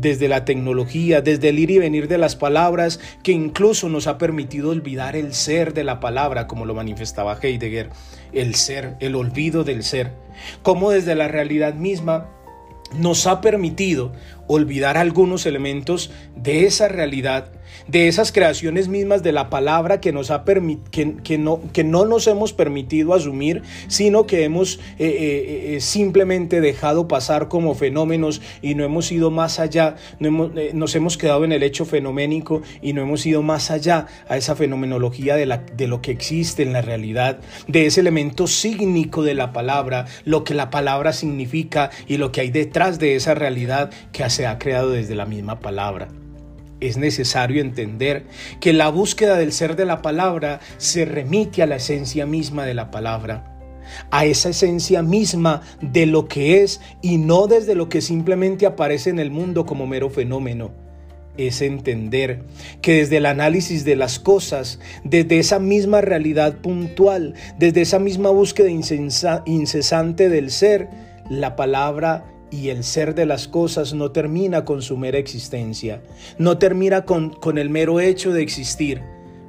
desde 0.00 0.28
la 0.28 0.44
tecnología, 0.44 1.20
desde 1.20 1.48
el 1.48 1.58
ir 1.58 1.70
y 1.70 1.78
venir 1.78 2.08
de 2.08 2.18
las 2.18 2.36
palabras, 2.36 3.00
que 3.22 3.32
incluso 3.32 3.88
nos 3.88 4.06
ha 4.06 4.18
permitido 4.18 4.70
olvidar 4.70 5.16
el 5.16 5.34
ser 5.34 5.74
de 5.74 5.84
la 5.84 6.00
palabra, 6.00 6.46
como 6.46 6.64
lo 6.64 6.74
manifestaba 6.74 7.38
Heidegger, 7.40 7.90
el 8.32 8.54
ser, 8.54 8.96
el 9.00 9.14
olvido 9.14 9.64
del 9.64 9.82
ser, 9.82 10.12
como 10.62 10.90
desde 10.90 11.14
la 11.14 11.28
realidad 11.28 11.74
misma 11.74 12.30
nos 12.96 13.26
ha 13.26 13.40
permitido 13.40 14.12
olvidar 14.46 14.96
algunos 14.96 15.46
elementos 15.46 16.10
de 16.36 16.64
esa 16.66 16.88
realidad, 16.88 17.52
de 17.86 18.08
esas 18.08 18.32
creaciones 18.32 18.88
mismas 18.88 19.22
de 19.22 19.32
la 19.32 19.50
palabra 19.50 20.00
que, 20.00 20.12
nos 20.12 20.30
ha 20.30 20.44
que, 20.90 21.16
que, 21.22 21.38
no, 21.38 21.60
que 21.72 21.84
no 21.84 22.04
nos 22.04 22.26
hemos 22.26 22.52
permitido 22.52 23.14
asumir, 23.14 23.62
sino 23.88 24.26
que 24.26 24.44
hemos 24.44 24.78
eh, 24.98 25.06
eh, 25.06 25.74
eh, 25.76 25.80
simplemente 25.80 26.60
dejado 26.60 27.08
pasar 27.08 27.48
como 27.48 27.74
fenómenos 27.74 28.40
y 28.62 28.74
no 28.74 28.84
hemos 28.84 29.10
ido 29.12 29.30
más 29.30 29.58
allá, 29.58 29.96
no 30.20 30.50
nos 30.72 30.94
hemos 30.94 31.16
quedado 31.16 31.44
en 31.44 31.52
el 31.52 31.62
hecho 31.62 31.84
fenoménico 31.84 32.62
y 32.82 32.92
no 32.92 33.02
hemos 33.02 33.24
ido 33.26 33.42
más 33.42 33.70
allá 33.70 34.06
a 34.28 34.36
esa 34.36 34.54
fenomenología 34.54 35.36
de, 35.36 35.86
lo 35.86 36.02
que 36.02 36.10
existe 36.10 36.62
en 36.62 36.72
la 36.72 36.82
realidad, 36.82 37.38
de 37.66 37.86
ese 37.86 38.00
elemento 38.00 38.46
sígnico 38.46 39.22
de 39.22 39.34
la 39.34 39.52
palabra, 39.52 40.06
lo 40.24 40.44
que 40.44 40.54
la 40.54 40.70
palabra 40.70 41.12
significa 41.12 41.90
y 42.06 42.16
lo 42.16 42.32
que 42.32 42.42
hay 42.42 42.50
detrás 42.50 42.98
de 42.98 43.16
esa 43.16 43.34
realidad 43.34 43.90
que 44.12 44.28
se 44.30 44.46
ha 44.46 44.58
creado 44.58 44.90
desde 44.90 45.14
la 45.14 45.26
misma 45.26 45.60
palabra. 45.60 46.08
Es 46.80 46.96
necesario 46.96 47.60
entender 47.60 48.26
que 48.60 48.72
la 48.72 48.88
búsqueda 48.88 49.36
del 49.36 49.52
ser 49.52 49.74
de 49.74 49.84
la 49.84 50.00
palabra 50.00 50.60
se 50.76 51.04
remite 51.04 51.62
a 51.62 51.66
la 51.66 51.76
esencia 51.76 52.24
misma 52.24 52.64
de 52.64 52.74
la 52.74 52.92
palabra, 52.92 53.58
a 54.10 54.24
esa 54.24 54.50
esencia 54.50 55.02
misma 55.02 55.62
de 55.80 56.06
lo 56.06 56.28
que 56.28 56.62
es 56.62 56.80
y 57.02 57.18
no 57.18 57.48
desde 57.48 57.74
lo 57.74 57.88
que 57.88 58.00
simplemente 58.00 58.64
aparece 58.64 59.10
en 59.10 59.18
el 59.18 59.30
mundo 59.30 59.66
como 59.66 59.88
mero 59.88 60.08
fenómeno. 60.08 60.70
Es 61.36 61.62
entender 61.62 62.42
que 62.80 62.94
desde 62.94 63.18
el 63.18 63.26
análisis 63.26 63.84
de 63.84 63.96
las 63.96 64.18
cosas, 64.18 64.78
desde 65.04 65.38
esa 65.38 65.58
misma 65.58 66.00
realidad 66.00 66.58
puntual, 66.58 67.34
desde 67.58 67.82
esa 67.82 67.98
misma 67.98 68.30
búsqueda 68.30 68.68
incesante 69.46 70.28
del 70.28 70.50
ser, 70.50 70.88
la 71.30 71.54
palabra 71.54 72.24
y 72.50 72.70
el 72.70 72.84
ser 72.84 73.14
de 73.14 73.26
las 73.26 73.48
cosas 73.48 73.94
no 73.94 74.10
termina 74.10 74.64
con 74.64 74.82
su 74.82 74.96
mera 74.96 75.18
existencia, 75.18 76.02
no 76.38 76.58
termina 76.58 77.04
con, 77.04 77.30
con 77.30 77.58
el 77.58 77.70
mero 77.70 78.00
hecho 78.00 78.32
de 78.32 78.42
existir, 78.42 79.02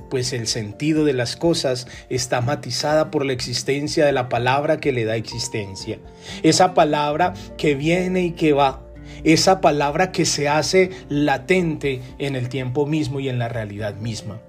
pues 0.10 0.34
el 0.34 0.48
sentido 0.48 1.06
de 1.06 1.14
las 1.14 1.36
cosas 1.36 1.88
está 2.10 2.42
matizada 2.42 3.12
por 3.12 3.26
la 3.26 3.34
existencia 3.34 4.06
de 4.06 4.12
la 4.12 4.28
palabra 4.28 4.80
que 4.80 4.92
le 4.92 5.06
da 5.06 5.16
existencia. 5.16 6.00
Esa 6.44 6.74
palabra 6.74 7.34
que 7.58 7.76
viene 7.76 8.24
y 8.24 8.32
que 8.32 8.54
va, 8.54 8.82
esa 9.24 9.62
palabra 9.62 10.12
que 10.12 10.26
se 10.26 10.50
hace 10.50 10.90
latente 11.10 12.02
en 12.18 12.36
el 12.36 12.50
tiempo 12.50 12.86
mismo 12.86 13.20
y 13.20 13.30
en 13.30 13.40
la 13.40 13.50
realidad 13.50 13.96
misma 13.96 14.42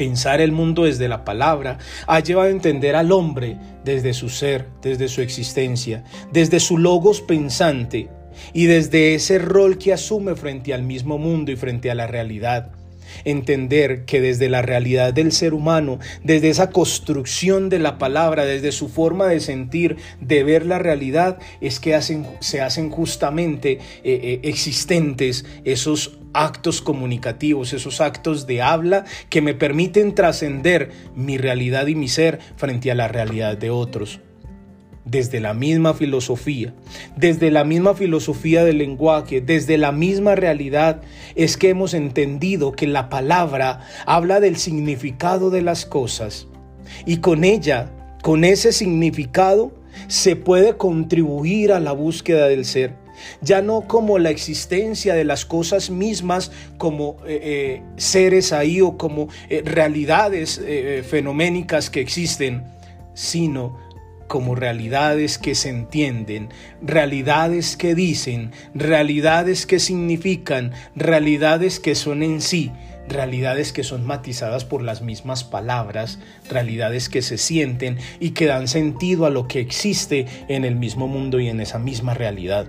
pensar 0.00 0.40
el 0.40 0.50
mundo 0.50 0.84
desde 0.84 1.08
la 1.08 1.26
palabra 1.26 1.76
ha 2.06 2.20
llevado 2.20 2.48
a 2.48 2.50
entender 2.50 2.96
al 2.96 3.12
hombre 3.12 3.58
desde 3.84 4.14
su 4.14 4.30
ser, 4.30 4.66
desde 4.80 5.08
su 5.08 5.20
existencia, 5.20 6.04
desde 6.32 6.58
su 6.58 6.78
logos 6.78 7.20
pensante 7.20 8.08
y 8.54 8.64
desde 8.64 9.14
ese 9.14 9.38
rol 9.38 9.76
que 9.76 9.92
asume 9.92 10.36
frente 10.36 10.72
al 10.72 10.84
mismo 10.84 11.18
mundo 11.18 11.52
y 11.52 11.56
frente 11.56 11.90
a 11.90 11.94
la 11.94 12.06
realidad. 12.06 12.70
Entender 13.26 14.06
que 14.06 14.22
desde 14.22 14.48
la 14.48 14.62
realidad 14.62 15.12
del 15.12 15.32
ser 15.32 15.52
humano, 15.52 15.98
desde 16.24 16.48
esa 16.48 16.70
construcción 16.70 17.68
de 17.68 17.78
la 17.78 17.98
palabra, 17.98 18.46
desde 18.46 18.72
su 18.72 18.88
forma 18.88 19.26
de 19.26 19.40
sentir, 19.40 19.98
de 20.22 20.44
ver 20.44 20.64
la 20.64 20.78
realidad, 20.78 21.38
es 21.60 21.78
que 21.78 22.00
se 22.40 22.60
hacen 22.62 22.90
justamente 22.90 23.72
eh, 23.72 23.80
eh, 24.04 24.40
existentes 24.44 25.44
esos 25.64 26.19
actos 26.32 26.82
comunicativos, 26.82 27.72
esos 27.72 28.00
actos 28.00 28.46
de 28.46 28.62
habla 28.62 29.04
que 29.28 29.42
me 29.42 29.54
permiten 29.54 30.14
trascender 30.14 30.90
mi 31.14 31.38
realidad 31.38 31.86
y 31.86 31.94
mi 31.94 32.08
ser 32.08 32.38
frente 32.56 32.90
a 32.90 32.94
la 32.94 33.08
realidad 33.08 33.56
de 33.56 33.70
otros. 33.70 34.20
Desde 35.04 35.40
la 35.40 35.54
misma 35.54 35.94
filosofía, 35.94 36.74
desde 37.16 37.50
la 37.50 37.64
misma 37.64 37.94
filosofía 37.94 38.64
del 38.64 38.78
lenguaje, 38.78 39.40
desde 39.40 39.78
la 39.78 39.92
misma 39.92 40.34
realidad, 40.34 41.02
es 41.34 41.56
que 41.56 41.70
hemos 41.70 41.94
entendido 41.94 42.72
que 42.72 42.86
la 42.86 43.08
palabra 43.08 43.80
habla 44.06 44.40
del 44.40 44.56
significado 44.56 45.50
de 45.50 45.62
las 45.62 45.86
cosas 45.86 46.46
y 47.06 47.18
con 47.18 47.44
ella, 47.44 47.90
con 48.22 48.44
ese 48.44 48.72
significado, 48.72 49.72
se 50.08 50.36
puede 50.36 50.76
contribuir 50.76 51.72
a 51.72 51.80
la 51.80 51.92
búsqueda 51.92 52.48
del 52.48 52.64
ser 52.64 52.94
ya 53.40 53.62
no 53.62 53.82
como 53.82 54.18
la 54.18 54.30
existencia 54.30 55.14
de 55.14 55.24
las 55.24 55.44
cosas 55.44 55.90
mismas 55.90 56.50
como 56.78 57.16
eh, 57.26 57.40
eh, 57.42 57.82
seres 57.96 58.52
ahí 58.52 58.80
o 58.80 58.96
como 58.96 59.28
eh, 59.48 59.62
realidades 59.64 60.60
fenoménicas 61.08 61.90
que 61.90 62.00
existen, 62.00 62.64
sino 63.14 63.78
como 64.28 64.54
realidades 64.54 65.38
que 65.38 65.56
se 65.56 65.70
entienden, 65.70 66.50
realidades 66.80 67.76
que 67.76 67.96
dicen, 67.96 68.52
realidades 68.74 69.66
que 69.66 69.80
significan, 69.80 70.72
realidades 70.94 71.80
que 71.80 71.96
son 71.96 72.22
en 72.22 72.40
sí, 72.40 72.70
realidades 73.08 73.72
que 73.72 73.82
son 73.82 74.06
matizadas 74.06 74.64
por 74.64 74.82
las 74.82 75.02
mismas 75.02 75.44
palabras, 75.44 76.20
realidades 76.48 77.08
que 77.08 77.22
se 77.22 77.38
sienten 77.38 77.98
y 78.20 78.30
que 78.30 78.46
dan 78.46 78.68
sentido 78.68 79.26
a 79.26 79.30
lo 79.30 79.48
que 79.48 79.60
existe 79.60 80.26
en 80.48 80.64
el 80.64 80.76
mismo 80.76 81.08
mundo 81.08 81.40
y 81.40 81.48
en 81.48 81.60
esa 81.60 81.78
misma 81.78 82.14
realidad. 82.14 82.68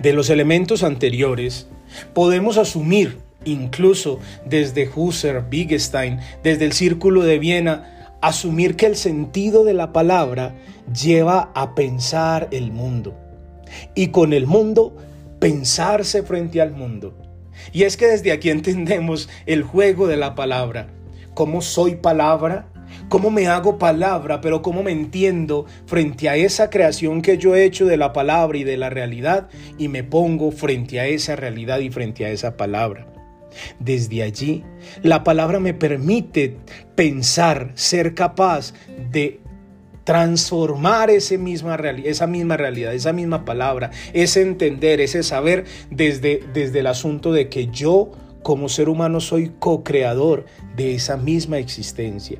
De 0.00 0.12
los 0.12 0.30
elementos 0.30 0.82
anteriores, 0.84 1.66
podemos 2.14 2.56
asumir, 2.56 3.18
incluso 3.44 4.20
desde 4.44 4.88
Husserl, 4.94 5.44
Wittgenstein, 5.50 6.20
desde 6.42 6.64
el 6.64 6.72
Círculo 6.72 7.22
de 7.24 7.38
Viena, 7.38 8.16
asumir 8.20 8.76
que 8.76 8.86
el 8.86 8.96
sentido 8.96 9.64
de 9.64 9.74
la 9.74 9.92
palabra 9.92 10.54
lleva 10.92 11.50
a 11.54 11.74
pensar 11.74 12.48
el 12.52 12.70
mundo. 12.70 13.14
Y 13.94 14.08
con 14.08 14.32
el 14.32 14.46
mundo, 14.46 14.96
pensarse 15.40 16.22
frente 16.22 16.60
al 16.60 16.72
mundo. 16.72 17.14
Y 17.72 17.82
es 17.82 17.96
que 17.96 18.06
desde 18.06 18.32
aquí 18.32 18.50
entendemos 18.50 19.28
el 19.46 19.62
juego 19.62 20.06
de 20.06 20.16
la 20.16 20.34
palabra. 20.34 20.88
¿Cómo 21.34 21.60
soy 21.60 21.96
palabra? 21.96 22.68
Cómo 23.08 23.30
me 23.30 23.48
hago 23.48 23.78
palabra, 23.78 24.40
pero 24.40 24.62
cómo 24.62 24.82
me 24.82 24.92
entiendo 24.92 25.66
frente 25.86 26.28
a 26.28 26.36
esa 26.36 26.70
creación 26.70 27.22
que 27.22 27.38
yo 27.38 27.54
he 27.54 27.64
hecho 27.64 27.86
de 27.86 27.96
la 27.96 28.12
palabra 28.12 28.58
y 28.58 28.64
de 28.64 28.76
la 28.76 28.90
realidad 28.90 29.48
y 29.78 29.88
me 29.88 30.04
pongo 30.04 30.50
frente 30.50 31.00
a 31.00 31.06
esa 31.06 31.36
realidad 31.36 31.78
y 31.80 31.90
frente 31.90 32.24
a 32.24 32.30
esa 32.30 32.56
palabra. 32.56 33.06
Desde 33.80 34.22
allí, 34.22 34.64
la 35.02 35.24
palabra 35.24 35.58
me 35.58 35.74
permite 35.74 36.56
pensar, 36.94 37.72
ser 37.74 38.14
capaz 38.14 38.74
de 39.10 39.40
transformar 40.04 41.10
esa 41.10 41.36
misma, 41.36 41.76
esa 42.04 42.26
misma 42.26 42.56
realidad, 42.56 42.94
esa 42.94 43.12
misma 43.12 43.44
palabra, 43.44 43.90
ese 44.12 44.42
entender, 44.42 45.00
ese 45.00 45.22
saber 45.22 45.64
desde, 45.90 46.42
desde 46.54 46.80
el 46.80 46.86
asunto 46.86 47.32
de 47.32 47.48
que 47.48 47.66
yo 47.66 48.12
como 48.42 48.68
ser 48.68 48.88
humano 48.88 49.20
soy 49.20 49.52
co-creador 49.58 50.46
de 50.76 50.94
esa 50.94 51.16
misma 51.16 51.58
existencia 51.58 52.38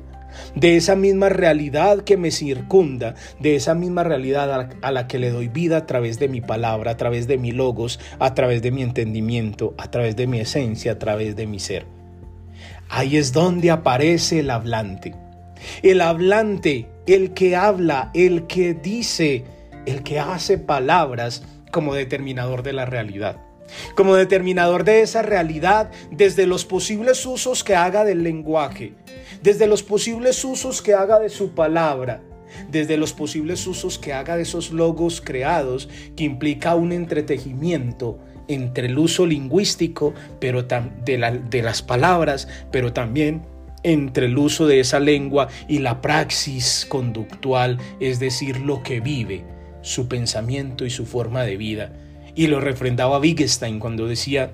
de 0.55 0.77
esa 0.77 0.95
misma 0.95 1.29
realidad 1.29 2.01
que 2.01 2.17
me 2.17 2.31
circunda, 2.31 3.15
de 3.39 3.55
esa 3.55 3.75
misma 3.75 4.03
realidad 4.03 4.69
a 4.81 4.91
la 4.91 5.07
que 5.07 5.19
le 5.19 5.31
doy 5.31 5.47
vida 5.47 5.77
a 5.77 5.85
través 5.85 6.19
de 6.19 6.27
mi 6.27 6.41
palabra, 6.41 6.91
a 6.91 6.97
través 6.97 7.27
de 7.27 7.37
mi 7.37 7.51
logos, 7.51 7.99
a 8.19 8.33
través 8.33 8.61
de 8.61 8.71
mi 8.71 8.83
entendimiento, 8.83 9.73
a 9.77 9.91
través 9.91 10.15
de 10.15 10.27
mi 10.27 10.39
esencia, 10.39 10.93
a 10.93 10.99
través 10.99 11.35
de 11.35 11.47
mi 11.47 11.59
ser. 11.59 11.85
Ahí 12.89 13.17
es 13.17 13.33
donde 13.33 13.71
aparece 13.71 14.39
el 14.39 14.49
hablante. 14.49 15.15
El 15.83 16.01
hablante, 16.01 16.87
el 17.05 17.33
que 17.33 17.55
habla, 17.55 18.11
el 18.13 18.47
que 18.47 18.73
dice, 18.73 19.43
el 19.85 20.03
que 20.03 20.19
hace 20.19 20.57
palabras 20.57 21.43
como 21.71 21.93
determinador 21.93 22.63
de 22.63 22.73
la 22.73 22.85
realidad. 22.85 23.37
Como 23.95 24.15
determinador 24.15 24.83
de 24.83 25.01
esa 25.01 25.21
realidad 25.21 25.91
desde 26.11 26.47
los 26.47 26.65
posibles 26.65 27.25
usos 27.25 27.63
que 27.63 27.75
haga 27.75 28.03
del 28.03 28.23
lenguaje, 28.23 28.93
desde 29.41 29.67
los 29.67 29.83
posibles 29.83 30.43
usos 30.43 30.81
que 30.81 30.93
haga 30.93 31.19
de 31.19 31.29
su 31.29 31.51
palabra, 31.51 32.21
desde 32.69 32.97
los 32.97 33.13
posibles 33.13 33.65
usos 33.67 33.99
que 33.99 34.13
haga 34.13 34.35
de 34.35 34.43
esos 34.43 34.71
logos 34.71 35.21
creados 35.21 35.89
que 36.15 36.23
implica 36.23 36.75
un 36.75 36.91
entretejimiento 36.91 38.19
entre 38.47 38.87
el 38.87 38.97
uso 38.97 39.25
lingüístico 39.25 40.13
pero 40.39 40.63
de, 40.63 41.41
de 41.49 41.61
las 41.61 41.81
palabras, 41.81 42.47
pero 42.71 42.91
también 42.93 43.43
entre 43.83 44.25
el 44.25 44.37
uso 44.37 44.67
de 44.67 44.79
esa 44.79 44.99
lengua 44.99 45.47
y 45.67 45.79
la 45.79 46.01
praxis 46.01 46.85
conductual, 46.89 47.77
es 47.99 48.19
decir, 48.19 48.59
lo 48.59 48.83
que 48.83 48.99
vive, 48.99 49.43
su 49.81 50.07
pensamiento 50.07 50.85
y 50.85 50.89
su 50.89 51.05
forma 51.05 51.43
de 51.43 51.57
vida. 51.57 51.93
Y 52.39 52.47
lo 52.47 52.61
refrendaba 52.61 53.19
Wittgenstein 53.19 53.79
cuando 53.79 54.07
decía, 54.07 54.53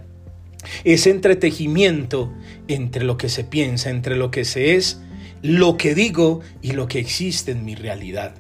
ese 0.86 1.12
entretejimiento 1.12 2.34
entre 2.68 3.06
lo 3.06 3.16
que 3.16 3.30
se 3.30 3.44
piensa, 3.44 3.92
entre 3.92 4.16
lo 4.16 4.32
que 4.32 4.44
se 4.44 4.74
es, 4.74 5.04
lo 5.44 5.78
que 5.78 5.94
digo 5.94 6.40
y 6.64 6.72
lo 6.72 6.88
que 6.88 6.98
existe 6.98 7.52
en 7.52 7.64
mi 7.64 7.76
realidad. 7.76 8.34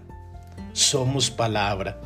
Somos 0.74 1.30
palabra. 1.30 2.02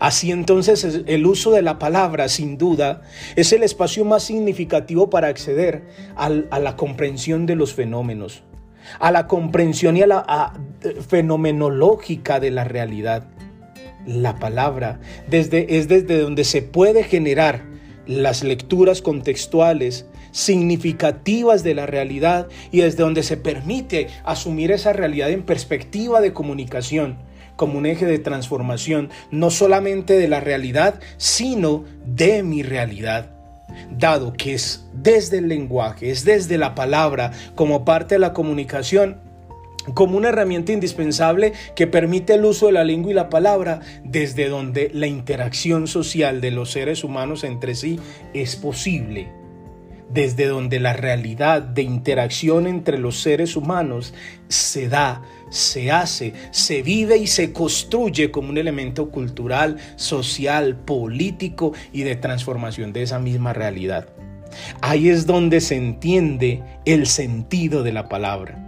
Así 0.00 0.30
entonces 0.30 1.00
el 1.06 1.24
uso 1.24 1.50
de 1.50 1.62
la 1.62 1.78
palabra, 1.78 2.28
sin 2.28 2.58
duda, 2.58 3.00
es 3.36 3.54
el 3.54 3.62
espacio 3.62 4.04
más 4.04 4.24
significativo 4.24 5.08
para 5.08 5.28
acceder 5.28 5.82
a 6.14 6.28
la 6.28 6.76
comprensión 6.76 7.46
de 7.46 7.54
los 7.54 7.72
fenómenos, 7.72 8.42
a 8.98 9.10
la 9.10 9.26
comprensión 9.26 9.96
y 9.96 10.02
a 10.02 10.06
la 10.06 10.52
fenomenológica 11.08 12.38
de 12.38 12.50
la 12.50 12.64
realidad. 12.64 13.28
La 14.06 14.38
palabra. 14.38 15.00
Desde, 15.28 15.78
es 15.78 15.88
desde 15.88 16.20
donde 16.20 16.44
se 16.44 16.62
puede 16.62 17.04
generar 17.04 17.64
las 18.06 18.44
lecturas 18.44 19.02
contextuales 19.02 20.06
significativas 20.30 21.62
de 21.62 21.74
la 21.74 21.86
realidad 21.86 22.48
y 22.70 22.80
desde 22.80 23.02
donde 23.02 23.22
se 23.22 23.36
permite 23.36 24.08
asumir 24.24 24.70
esa 24.70 24.92
realidad 24.92 25.30
en 25.30 25.42
perspectiva 25.42 26.20
de 26.20 26.32
comunicación 26.32 27.18
como 27.56 27.78
un 27.78 27.86
eje 27.86 28.06
de 28.06 28.18
transformación, 28.18 29.08
no 29.30 29.50
solamente 29.50 30.18
de 30.18 30.28
la 30.28 30.40
realidad, 30.40 31.00
sino 31.16 31.84
de 32.04 32.42
mi 32.42 32.62
realidad. 32.62 33.30
Dado 33.90 34.34
que 34.34 34.54
es 34.54 34.86
desde 34.92 35.38
el 35.38 35.48
lenguaje, 35.48 36.10
es 36.10 36.24
desde 36.24 36.58
la 36.58 36.74
palabra, 36.74 37.32
como 37.54 37.84
parte 37.84 38.16
de 38.16 38.18
la 38.18 38.32
comunicación, 38.32 39.20
como 39.94 40.16
una 40.16 40.28
herramienta 40.28 40.72
indispensable 40.72 41.52
que 41.74 41.86
permite 41.86 42.34
el 42.34 42.44
uso 42.44 42.66
de 42.66 42.72
la 42.72 42.84
lengua 42.84 43.10
y 43.12 43.14
la 43.14 43.28
palabra, 43.28 43.80
desde 44.04 44.48
donde 44.48 44.90
la 44.92 45.06
interacción 45.06 45.86
social 45.86 46.40
de 46.40 46.50
los 46.50 46.70
seres 46.72 47.04
humanos 47.04 47.44
entre 47.44 47.74
sí 47.74 47.98
es 48.34 48.56
posible 48.56 49.28
desde 50.08 50.46
donde 50.46 50.80
la 50.80 50.92
realidad 50.92 51.62
de 51.62 51.82
interacción 51.82 52.66
entre 52.66 52.98
los 52.98 53.20
seres 53.20 53.56
humanos 53.56 54.14
se 54.48 54.88
da, 54.88 55.22
se 55.50 55.90
hace, 55.90 56.32
se 56.50 56.82
vive 56.82 57.18
y 57.18 57.26
se 57.26 57.52
construye 57.52 58.30
como 58.30 58.50
un 58.50 58.58
elemento 58.58 59.10
cultural, 59.10 59.76
social, 59.96 60.76
político 60.76 61.72
y 61.92 62.02
de 62.02 62.16
transformación 62.16 62.92
de 62.92 63.02
esa 63.02 63.18
misma 63.18 63.52
realidad. 63.52 64.08
Ahí 64.80 65.08
es 65.08 65.26
donde 65.26 65.60
se 65.60 65.76
entiende 65.76 66.62
el 66.84 67.06
sentido 67.06 67.82
de 67.82 67.92
la 67.92 68.08
palabra. 68.08 68.65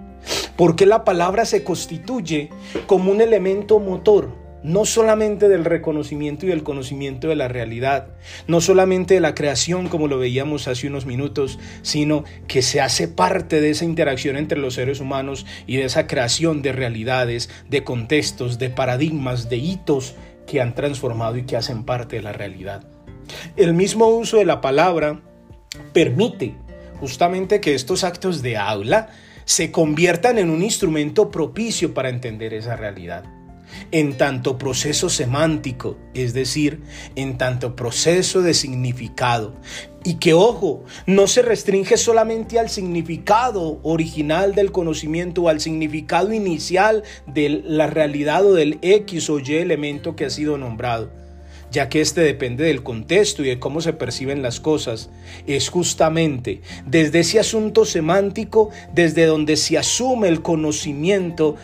Porque 0.58 0.84
la 0.84 1.04
palabra 1.04 1.46
se 1.46 1.64
constituye 1.64 2.50
como 2.86 3.10
un 3.10 3.22
elemento 3.22 3.78
motor 3.78 4.36
no 4.62 4.84
solamente 4.84 5.48
del 5.48 5.64
reconocimiento 5.64 6.44
y 6.44 6.48
del 6.48 6.64
conocimiento 6.64 7.28
de 7.28 7.36
la 7.36 7.46
realidad, 7.46 8.08
no 8.48 8.60
solamente 8.60 9.14
de 9.14 9.20
la 9.20 9.34
creación 9.34 9.88
como 9.88 10.08
lo 10.08 10.18
veíamos 10.18 10.66
hace 10.66 10.88
unos 10.88 11.06
minutos, 11.06 11.58
sino 11.82 12.24
que 12.48 12.62
se 12.62 12.80
hace 12.80 13.08
parte 13.08 13.60
de 13.60 13.70
esa 13.70 13.84
interacción 13.84 14.36
entre 14.36 14.58
los 14.58 14.74
seres 14.74 15.00
humanos 15.00 15.46
y 15.66 15.76
de 15.76 15.84
esa 15.84 16.06
creación 16.06 16.60
de 16.60 16.72
realidades, 16.72 17.48
de 17.68 17.84
contextos, 17.84 18.58
de 18.58 18.70
paradigmas, 18.70 19.48
de 19.48 19.58
hitos 19.58 20.16
que 20.46 20.60
han 20.60 20.74
transformado 20.74 21.36
y 21.36 21.44
que 21.44 21.56
hacen 21.56 21.84
parte 21.84 22.16
de 22.16 22.22
la 22.22 22.32
realidad. 22.32 22.82
El 23.56 23.74
mismo 23.74 24.08
uso 24.08 24.38
de 24.38 24.44
la 24.44 24.60
palabra 24.60 25.20
permite 25.92 26.56
justamente 26.98 27.60
que 27.60 27.74
estos 27.74 28.02
actos 28.02 28.42
de 28.42 28.56
aula 28.56 29.10
se 29.48 29.72
conviertan 29.72 30.36
en 30.36 30.50
un 30.50 30.62
instrumento 30.62 31.30
propicio 31.30 31.94
para 31.94 32.10
entender 32.10 32.52
esa 32.52 32.76
realidad 32.76 33.24
en 33.92 34.18
tanto 34.18 34.58
proceso 34.58 35.08
semántico, 35.08 35.96
es 36.12 36.34
decir, 36.34 36.82
en 37.16 37.38
tanto 37.38 37.74
proceso 37.74 38.42
de 38.42 38.52
significado. 38.52 39.54
Y 40.04 40.16
que, 40.16 40.34
ojo, 40.34 40.84
no 41.06 41.26
se 41.26 41.40
restringe 41.40 41.96
solamente 41.96 42.58
al 42.58 42.68
significado 42.68 43.80
original 43.84 44.54
del 44.54 44.70
conocimiento 44.70 45.42
o 45.42 45.48
al 45.48 45.60
significado 45.60 46.34
inicial 46.34 47.02
de 47.26 47.62
la 47.64 47.86
realidad 47.86 48.44
o 48.44 48.52
del 48.52 48.78
X 48.82 49.30
o 49.30 49.38
Y 49.38 49.54
elemento 49.54 50.14
que 50.14 50.26
ha 50.26 50.30
sido 50.30 50.58
nombrado 50.58 51.10
ya 51.70 51.88
que 51.88 52.00
este 52.00 52.20
depende 52.20 52.64
del 52.64 52.82
contexto 52.82 53.42
y 53.44 53.48
de 53.48 53.58
cómo 53.58 53.80
se 53.80 53.92
perciben 53.92 54.42
las 54.42 54.60
cosas, 54.60 55.10
es 55.46 55.68
justamente 55.68 56.62
desde 56.86 57.20
ese 57.20 57.38
asunto 57.38 57.84
semántico 57.84 58.70
desde 58.94 59.26
donde 59.26 59.56
se 59.56 59.78
asume 59.78 60.28
el 60.28 60.42
conocimiento 60.42 61.56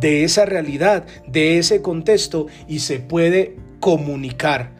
de 0.00 0.24
esa 0.24 0.46
realidad, 0.46 1.04
de 1.26 1.58
ese 1.58 1.82
contexto 1.82 2.46
y 2.68 2.80
se 2.80 3.00
puede 3.00 3.56
comunicar. 3.80 4.70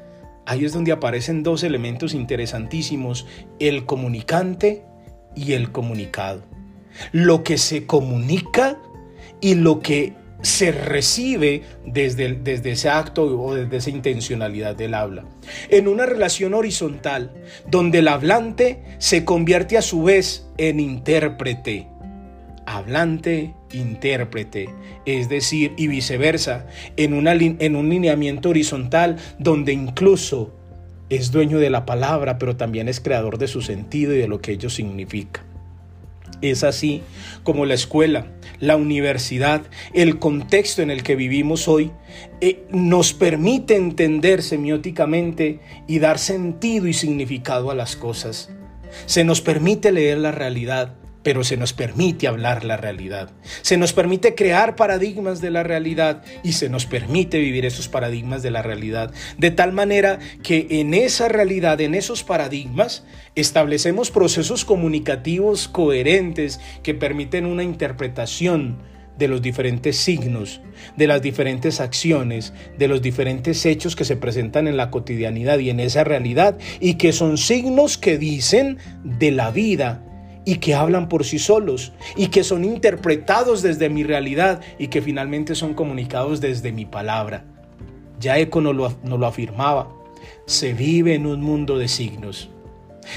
Ahí 0.47 0.64
es 0.64 0.73
donde 0.73 0.93
aparecen 0.93 1.43
dos 1.43 1.62
elementos 1.62 2.14
interesantísimos, 2.14 3.27
el 3.59 3.87
comunicante 3.87 4.83
y 5.37 5.53
el 5.53 5.71
comunicado. 5.71 6.43
Lo 7.12 7.45
que 7.45 7.59
se 7.59 7.87
comunica 7.87 8.79
y 9.40 9.55
lo 9.55 9.81
que 9.81 10.14
se 10.42 10.72
recibe 10.72 11.62
desde, 11.87 12.33
desde 12.35 12.72
ese 12.72 12.88
acto 12.88 13.24
o 13.24 13.55
desde 13.55 13.76
esa 13.76 13.90
intencionalidad 13.90 14.74
del 14.76 14.94
habla. 14.94 15.24
En 15.68 15.88
una 15.88 16.07
relación 16.07 16.55
horizontal, 16.55 17.33
donde 17.68 17.98
el 17.98 18.09
hablante 18.09 18.83
se 18.98 19.24
convierte 19.24 19.76
a 19.79 19.83
su 19.83 20.03
vez 20.03 20.46
en 20.59 20.81
intérprete 20.81 21.88
hablante, 22.66 23.55
intérprete, 23.72 24.68
es 25.05 25.29
decir, 25.29 25.72
y 25.76 25.88
viceversa, 25.88 26.66
en, 26.96 27.14
una, 27.14 27.33
en 27.33 27.76
un 27.76 27.88
lineamiento 27.88 28.50
horizontal 28.50 29.16
donde 29.38 29.72
incluso 29.72 30.55
es 31.09 31.33
dueño 31.33 31.59
de 31.59 31.70
la 31.70 31.85
palabra, 31.85 32.38
pero 32.38 32.57
también 32.57 32.88
es 32.88 33.00
creador 33.00 33.38
de 33.38 33.48
su 33.48 33.61
sentido 33.61 34.14
y 34.14 34.18
de 34.18 34.29
lo 34.29 34.40
que 34.40 34.53
ello 34.53 34.70
significa. 34.70 35.44
Es 36.42 36.64
así 36.64 37.03
como 37.42 37.66
la 37.66 37.74
escuela, 37.74 38.26
la 38.61 38.76
universidad, 38.76 39.62
el 39.94 40.18
contexto 40.18 40.83
en 40.83 40.90
el 40.90 41.03
que 41.03 41.16
vivimos 41.16 41.68
hoy, 41.68 41.92
eh, 42.40 42.64
nos 42.70 43.12
permite 43.12 43.76
entender 43.76 44.42
semióticamente 44.42 45.61
y 45.87 45.98
dar 45.98 46.18
sentido 46.18 46.87
y 46.87 46.92
significado 46.92 47.70
a 47.70 47.74
las 47.74 47.96
cosas. 47.96 48.50
Se 49.07 49.24
nos 49.24 49.40
permite 49.40 49.92
leer 49.92 50.18
la 50.18 50.33
realidad, 50.33 50.94
pero 51.22 51.44
se 51.44 51.56
nos 51.56 51.72
permite 51.72 52.26
hablar 52.26 52.64
la 52.64 52.76
realidad, 52.76 53.30
se 53.62 53.76
nos 53.76 53.92
permite 53.92 54.35
crear 54.35 54.76
paradigmas 54.76 55.40
de 55.40 55.50
la 55.50 55.62
realidad 55.62 56.22
y 56.42 56.52
se 56.52 56.68
nos 56.68 56.87
permite 56.87 57.38
vivir 57.38 57.66
esos 57.66 57.88
paradigmas 57.88 58.42
de 58.42 58.50
la 58.50 58.62
realidad, 58.62 59.12
de 59.38 59.50
tal 59.50 59.72
manera 59.72 60.18
que 60.42 60.66
en 60.70 60.94
esa 60.94 61.28
realidad, 61.28 61.80
en 61.80 61.94
esos 61.94 62.24
paradigmas, 62.24 63.04
establecemos 63.35 64.11
procesos 64.11 64.64
comunicativos 64.64 65.68
coherentes 65.68 66.61
que 66.83 66.94
permiten 66.94 67.46
una 67.46 67.62
interpretación 67.62 68.78
de 69.18 69.28
los 69.28 69.42
diferentes 69.42 69.98
signos, 69.98 70.62
de 70.96 71.06
las 71.06 71.20
diferentes 71.20 71.80
acciones, 71.80 72.54
de 72.78 72.88
los 72.88 73.02
diferentes 73.02 73.66
hechos 73.66 73.94
que 73.94 74.06
se 74.06 74.16
presentan 74.16 74.66
en 74.66 74.78
la 74.78 74.90
cotidianidad 74.90 75.59
y 75.59 75.68
en 75.68 75.78
esa 75.78 76.04
realidad, 76.04 76.59
y 76.80 76.94
que 76.94 77.12
son 77.12 77.37
signos 77.37 77.98
que 77.98 78.16
dicen 78.16 78.78
de 79.04 79.30
la 79.30 79.50
vida, 79.50 80.02
y 80.44 80.57
que 80.57 80.74
hablan 80.74 81.09
por 81.09 81.24
sí 81.24 81.38
solos 81.38 81.92
y 82.16 82.29
que 82.29 82.44
son 82.44 82.64
interpretados 82.64 83.62
desde 83.62 83.88
mi 83.88 84.05
realidad 84.05 84.61
y 84.79 84.88
que 84.88 85.03
finalmente 85.03 85.55
son 85.55 85.74
comunicados 85.74 86.40
desde 86.40 86.72
mi 86.72 86.87
palabra. 86.87 87.44
Ya 88.18 88.38
Eco 88.38 88.61
nos 88.61 88.74
lo, 88.74 89.18
lo 89.18 89.26
afirmaba, 89.26 89.90
se 90.46 90.74
vive 90.74 91.14
en 91.14 91.26
un 91.26 91.40
mundo 91.40 91.79
de 91.79 91.88
signos, 91.88 92.50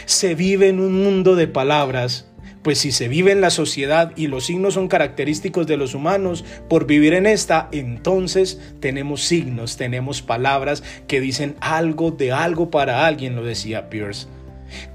se 0.06 0.36
vive 0.36 0.70
en 0.70 0.80
un 0.80 1.04
mundo 1.04 1.36
de 1.36 1.48
palabras, 1.48 2.30
pues 2.62 2.80
si 2.80 2.94
se 2.94 3.10
vive 3.10 3.34
en 3.34 3.42
la 3.42 3.50
sociedad 3.50 4.14
y 4.16 4.28
los 4.28 4.46
signos 4.46 4.76
son 4.76 4.88
característicos 4.88 5.68
de 5.68 5.76
los 5.76 5.94
humanos, 5.94 6.46
por 6.70 6.88
vivir 6.88 7.14
en 7.14 7.26
esta, 7.26 7.68
entonces 7.74 8.62
tenemos 8.80 9.24
signos, 9.24 9.76
tenemos 9.76 10.22
palabras 10.22 10.84
que 11.08 11.20
dicen 11.20 11.56
algo 11.60 12.12
de 12.12 12.32
algo 12.32 12.72
para 12.72 13.06
alguien, 13.06 13.36
lo 13.36 13.44
decía 13.44 13.90
Pierce. 13.90 14.28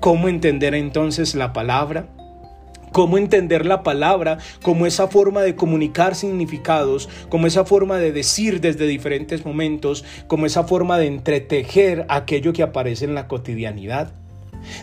¿Cómo 0.00 0.28
entender 0.28 0.74
entonces 0.74 1.34
la 1.34 1.52
palabra? 1.52 2.08
Cómo 2.98 3.16
entender 3.16 3.64
la 3.64 3.84
palabra 3.84 4.38
como 4.60 4.84
esa 4.84 5.06
forma 5.06 5.42
de 5.42 5.54
comunicar 5.54 6.16
significados, 6.16 7.08
como 7.28 7.46
esa 7.46 7.64
forma 7.64 7.96
de 7.98 8.10
decir 8.10 8.60
desde 8.60 8.88
diferentes 8.88 9.46
momentos, 9.46 10.04
como 10.26 10.46
esa 10.46 10.64
forma 10.64 10.98
de 10.98 11.06
entretejer 11.06 12.06
aquello 12.08 12.52
que 12.52 12.64
aparece 12.64 13.04
en 13.04 13.14
la 13.14 13.28
cotidianidad. 13.28 14.10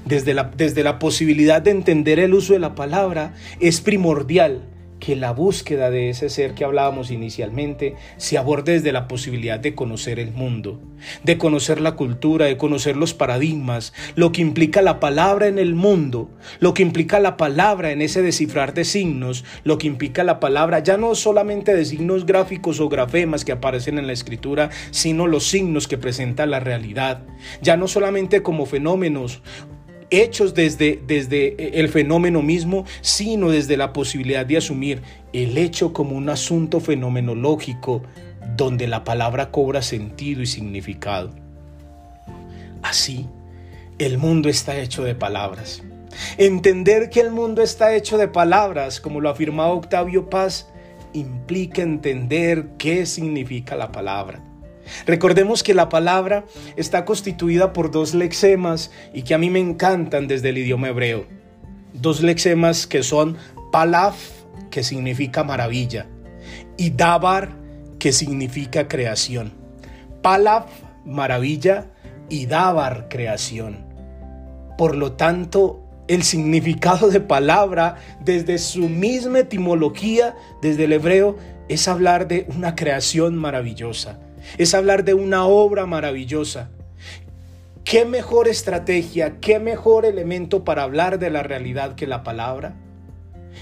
Desde 0.06 0.34
la, 0.34 0.46
desde 0.46 0.82
la 0.82 0.98
posibilidad 0.98 1.62
de 1.62 1.72
entender 1.72 2.20
el 2.20 2.34
uso 2.34 2.54
de 2.54 2.60
la 2.60 2.74
palabra 2.74 3.34
es 3.60 3.82
primordial 3.82 4.62
que 5.06 5.16
la 5.16 5.32
búsqueda 5.32 5.92
de 5.92 6.10
ese 6.10 6.30
ser 6.30 6.56
que 6.56 6.66
hablábamos 6.66 7.12
inicialmente 7.12 7.94
se 8.18 8.40
aborde 8.40 8.72
desde 8.72 8.92
la 8.92 9.08
posibilidad 9.08 9.60
de 9.60 9.76
conocer 9.76 10.18
el 10.18 10.32
mundo, 10.32 10.82
de 11.24 11.38
conocer 11.38 11.80
la 11.80 11.92
cultura, 11.92 12.48
de 12.48 12.58
conocer 12.58 12.98
los 12.98 13.14
paradigmas, 13.14 13.94
lo 14.16 14.32
que 14.32 14.42
implica 14.42 14.82
la 14.82 15.00
palabra 15.00 15.46
en 15.46 15.60
el 15.60 15.76
mundo, 15.76 16.32
lo 16.60 16.74
que 16.74 16.82
implica 16.82 17.20
la 17.20 17.38
palabra 17.38 17.92
en 17.92 18.02
ese 18.02 18.24
descifrar 18.24 18.74
de 18.74 18.84
signos, 18.84 19.46
lo 19.64 19.78
que 19.78 19.86
implica 19.86 20.24
la 20.24 20.40
palabra 20.40 20.80
ya 20.80 20.98
no 20.98 21.14
solamente 21.14 21.76
de 21.76 21.86
signos 21.86 22.26
gráficos 22.26 22.80
o 22.80 22.90
grafemas 22.90 23.46
que 23.46 23.52
aparecen 23.52 24.00
en 24.00 24.08
la 24.08 24.14
escritura, 24.14 24.72
sino 24.90 25.28
los 25.28 25.46
signos 25.46 25.88
que 25.88 26.00
presenta 26.00 26.48
la 26.48 26.60
realidad, 26.60 27.22
ya 27.62 27.78
no 27.78 27.88
solamente 27.88 28.42
como 28.42 28.66
fenómenos 28.66 29.44
hechos 30.10 30.54
desde, 30.54 31.02
desde 31.06 31.80
el 31.80 31.90
fenómeno 31.90 32.42
mismo, 32.42 32.86
sino 33.02 33.50
desde 33.50 33.78
la 33.78 33.94
posibilidad 33.94 34.46
de 34.46 34.58
asumir 34.58 35.02
el 35.34 35.58
hecho 35.58 35.94
como 35.94 36.16
un 36.16 36.30
asunto 36.30 36.80
fenomenológico 36.80 38.04
donde 38.56 38.88
la 38.88 39.04
palabra 39.04 39.52
cobra 39.52 39.82
sentido 39.82 40.42
y 40.42 40.46
significado. 40.46 41.32
Así, 42.82 43.28
el 43.98 44.18
mundo 44.18 44.50
está 44.50 44.78
hecho 44.78 45.04
de 45.04 45.16
palabras. 45.16 45.84
Entender 46.38 47.10
que 47.10 47.20
el 47.20 47.32
mundo 47.32 47.62
está 47.62 47.96
hecho 47.96 48.18
de 48.18 48.28
palabras, 48.28 49.02
como 49.02 49.20
lo 49.20 49.30
afirmaba 49.30 49.74
Octavio 49.74 50.30
Paz, 50.30 50.70
implica 51.14 51.82
entender 51.82 52.68
qué 52.78 53.06
significa 53.06 53.76
la 53.76 53.92
palabra. 53.92 54.42
Recordemos 55.06 55.64
que 55.64 55.74
la 55.74 55.90
palabra 55.90 56.46
está 56.76 57.06
constituida 57.06 57.74
por 57.74 57.92
dos 57.92 58.14
lexemas 58.14 58.92
y 59.14 59.24
que 59.24 59.34
a 59.34 59.38
mí 59.38 59.50
me 59.50 59.60
encantan 59.60 60.28
desde 60.28 60.50
el 60.50 60.58
idioma 60.58 60.90
hebreo. 60.90 61.26
Dos 61.94 62.22
lexemas 62.22 62.88
que 62.88 63.04
son 63.04 63.38
palaf, 63.72 64.18
que 64.70 64.84
significa 64.84 65.44
maravilla, 65.44 66.08
y 66.78 66.92
dabar, 66.92 67.52
que 68.00 68.12
significa 68.12 68.88
creación. 68.88 69.54
Palaf, 70.22 70.66
maravilla, 71.06 71.88
y 72.30 72.48
dabar, 72.48 73.08
creación. 73.10 73.86
Por 74.78 74.96
lo 74.96 75.14
tanto, 75.14 75.82
el 76.08 76.24
significado 76.24 77.10
de 77.10 77.22
palabra 77.22 77.96
desde 78.20 78.58
su 78.58 78.90
misma 78.90 79.40
etimología, 79.40 80.36
desde 80.62 80.86
el 80.86 80.94
hebreo, 80.94 81.38
es 81.70 81.88
hablar 81.88 82.28
de 82.28 82.48
una 82.56 82.76
creación 82.76 83.36
maravillosa 83.36 84.20
es 84.58 84.74
hablar 84.74 85.04
de 85.04 85.14
una 85.14 85.46
obra 85.46 85.86
maravillosa. 85.86 86.70
¿Qué 87.84 88.04
mejor 88.04 88.48
estrategia, 88.48 89.40
qué 89.40 89.60
mejor 89.60 90.06
elemento 90.06 90.64
para 90.64 90.84
hablar 90.84 91.20
de 91.20 91.30
la 91.30 91.44
realidad 91.44 91.96
que 91.96 92.08
la 92.08 92.24
palabra? 92.24 92.76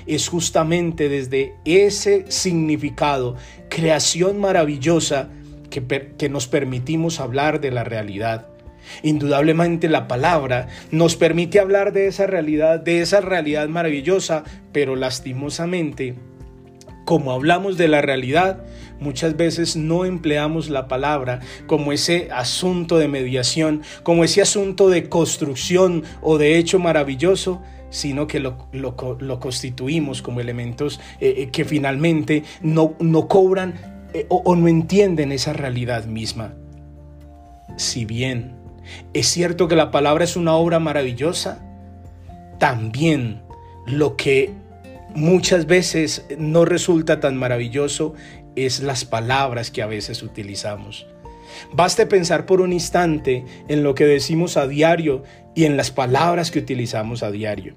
Es 0.08 0.30
justamente 0.30 1.10
desde 1.10 1.56
ese 1.66 2.26
significado, 2.32 3.36
creación 3.70 4.40
maravillosa, 4.40 5.30
que, 5.70 6.14
que 6.18 6.30
nos 6.30 6.48
permitimos 6.48 7.20
hablar 7.20 7.60
de 7.60 7.72
la 7.72 7.84
realidad. 7.84 8.48
Indudablemente 9.02 9.90
la 9.90 10.08
palabra 10.08 10.68
nos 10.92 11.16
permite 11.16 11.60
hablar 11.60 11.94
de 11.94 12.08
esa 12.08 12.28
realidad, 12.28 12.80
de 12.80 13.02
esa 13.02 13.22
realidad 13.22 13.68
maravillosa, 13.68 14.44
pero 14.72 14.96
lastimosamente 14.96 16.16
como 17.06 17.32
hablamos 17.32 17.78
de 17.78 17.88
la 17.88 18.02
realidad, 18.02 18.64
muchas 19.00 19.36
veces 19.36 19.76
no 19.76 20.06
empleamos 20.06 20.70
la 20.70 20.88
palabra 20.88 21.42
como 21.68 21.92
ese 21.92 22.30
asunto 22.32 22.98
de 22.98 23.08
mediación, 23.08 23.82
como 24.04 24.24
ese 24.24 24.42
asunto 24.42 24.90
de 24.90 25.10
construcción 25.10 26.04
o 26.22 26.38
de 26.38 26.58
hecho 26.58 26.80
maravilloso, 26.80 27.62
sino 27.90 28.26
que 28.28 28.40
lo, 28.40 28.58
constituimos 29.40 30.22
como 30.22 30.40
elementos 30.40 31.00
eh, 31.20 31.36
eh, 31.38 31.50
que 31.52 31.66
finalmente 31.66 32.44
no, 32.62 32.96
no 33.00 33.28
cobran 33.28 33.76
eh, 34.14 34.26
o 34.30 34.56
no 34.56 34.68
entienden 34.68 35.32
esa 35.32 35.54
realidad 35.54 36.06
misma. 36.06 36.56
Si 37.78 38.06
bien 38.06 38.64
es 39.14 39.28
cierto 39.28 39.68
que 39.68 39.76
la 39.76 39.92
palabra 39.92 40.24
es 40.24 40.36
una 40.36 40.54
obra 40.54 40.80
maravillosa, 40.80 41.64
también 42.60 43.42
lo 43.86 44.16
que 44.16 44.54
muchas 45.16 45.66
veces 45.66 46.26
no 46.38 46.66
resulta 46.66 47.20
tan 47.20 47.38
maravilloso 47.38 48.14
es 48.56 48.82
las 48.82 49.06
palabras 49.06 49.72
que 49.72 49.82
a 49.82 49.88
veces 49.88 50.24
utilizamos. 50.24 51.08
Baste 51.72 52.06
pensar 52.06 52.46
por 52.46 52.62
un 52.62 52.74
instante 52.74 53.46
en 53.68 53.84
lo 53.84 53.96
que 53.96 54.06
decimos 54.06 54.58
a 54.58 54.68
diario 54.68 55.24
y 55.56 55.66
en 55.66 55.78
las 55.78 55.92
palabras 55.92 56.52
que 56.52 56.60
utilizamos 56.60 57.24
a 57.24 57.32
diario. 57.32 57.76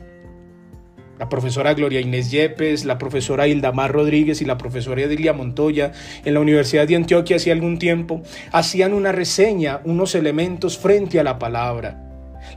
La 1.18 1.30
profesora 1.30 1.72
Gloria 1.72 2.00
Inés 2.00 2.30
Yepes, 2.30 2.84
la 2.84 2.98
profesora 2.98 3.48
Hildamar 3.48 3.90
Rodríguez 3.90 4.42
y 4.42 4.44
la 4.44 4.58
profesora 4.58 5.00
Edilia 5.02 5.32
Montoya 5.32 5.92
en 6.24 6.34
la 6.34 6.40
Universidad 6.40 6.86
de 6.86 6.96
Antioquia 6.96 7.36
hace 7.36 7.52
algún 7.52 7.78
tiempo 7.78 8.22
hacían 8.52 8.92
una 8.92 9.12
reseña, 9.12 9.80
unos 9.84 10.14
elementos 10.14 10.76
frente 10.76 11.18
a 11.18 11.24
la 11.24 11.38
palabra. 11.38 12.02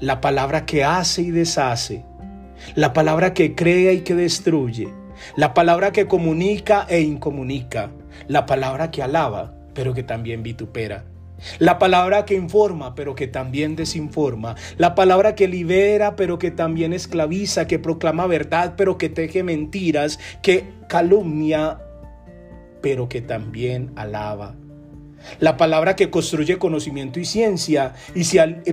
La 0.02 0.20
palabra 0.20 0.66
que 0.66 0.84
hace 0.84 1.22
y 1.22 1.32
deshace, 1.32 2.04
la 2.76 2.94
palabra 2.94 3.34
que 3.34 3.56
crea 3.56 3.94
y 3.94 4.02
que 4.02 4.16
destruye, 4.16 4.90
la 5.36 5.54
palabra 5.54 5.92
que 5.92 6.08
comunica 6.08 6.86
e 6.90 7.02
incomunica, 7.02 7.92
la 8.28 8.46
palabra 8.46 8.92
que 8.92 9.04
alaba, 9.04 9.54
pero 9.74 9.94
que 9.94 10.04
también 10.04 10.44
vitupera. 10.44 11.06
La 11.58 11.80
palabra 11.80 12.26
que 12.26 12.36
informa, 12.36 12.96
pero 12.96 13.16
que 13.16 13.28
también 13.28 13.76
desinforma. 13.76 14.56
La 14.78 14.94
palabra 14.94 15.36
que 15.36 15.48
libera, 15.48 16.16
pero 16.16 16.38
que 16.38 16.52
también 16.52 16.92
esclaviza, 16.92 17.68
que 17.68 17.80
proclama 17.80 18.28
verdad, 18.28 18.74
pero 18.76 18.98
que 18.98 19.10
teje 19.10 19.44
mentiras, 19.44 20.20
que 20.42 20.66
calumnia, 20.88 21.80
pero 22.82 23.08
que 23.08 23.22
también 23.22 23.92
alaba. 23.96 24.56
La 25.40 25.58
palabra 25.58 25.96
que 25.96 26.10
construye 26.10 26.58
conocimiento 26.58 27.20
y 27.20 27.26
ciencia, 27.26 27.94
y 28.16 28.24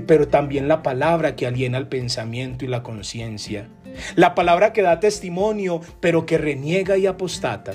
pero 0.00 0.28
también 0.28 0.68
la 0.68 0.82
palabra 0.82 1.36
que 1.36 1.46
aliena 1.46 1.78
el 1.78 1.88
pensamiento 1.88 2.64
y 2.64 2.68
la 2.68 2.82
conciencia. 2.82 3.68
La 4.14 4.34
palabra 4.34 4.72
que 4.72 4.82
da 4.82 5.00
testimonio, 5.00 5.80
pero 6.00 6.26
que 6.26 6.38
reniega 6.38 6.96
y 6.96 7.06
apostata. 7.06 7.72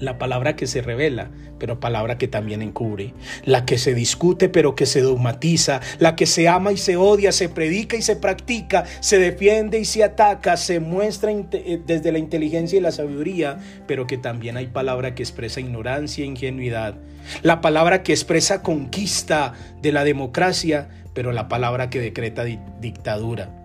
La 0.00 0.18
palabra 0.18 0.56
que 0.56 0.66
se 0.66 0.82
revela, 0.82 1.30
pero 1.58 1.80
palabra 1.80 2.18
que 2.18 2.28
también 2.28 2.62
encubre. 2.62 3.14
La 3.44 3.64
que 3.64 3.78
se 3.78 3.94
discute, 3.94 4.48
pero 4.48 4.74
que 4.74 4.86
se 4.86 5.00
dogmatiza. 5.00 5.80
La 5.98 6.16
que 6.16 6.26
se 6.26 6.48
ama 6.48 6.72
y 6.72 6.76
se 6.76 6.96
odia, 6.96 7.32
se 7.32 7.48
predica 7.48 7.96
y 7.96 8.02
se 8.02 8.16
practica, 8.16 8.84
se 9.00 9.18
defiende 9.18 9.78
y 9.78 9.84
se 9.84 10.04
ataca, 10.04 10.56
se 10.56 10.80
muestra 10.80 11.30
eh, 11.30 11.80
desde 11.86 12.12
la 12.12 12.18
inteligencia 12.18 12.76
y 12.76 12.82
la 12.82 12.92
sabiduría, 12.92 13.58
pero 13.86 14.06
que 14.06 14.18
también 14.18 14.56
hay 14.56 14.66
palabra 14.66 15.14
que 15.14 15.22
expresa 15.22 15.60
ignorancia 15.60 16.24
e 16.24 16.26
ingenuidad. 16.26 16.96
La 17.42 17.60
palabra 17.60 18.02
que 18.02 18.12
expresa 18.12 18.62
conquista 18.62 19.54
de 19.80 19.92
la 19.92 20.04
democracia, 20.04 20.88
pero 21.14 21.32
la 21.32 21.48
palabra 21.48 21.88
que 21.88 22.00
decreta 22.00 22.44
dictadura 22.44 23.63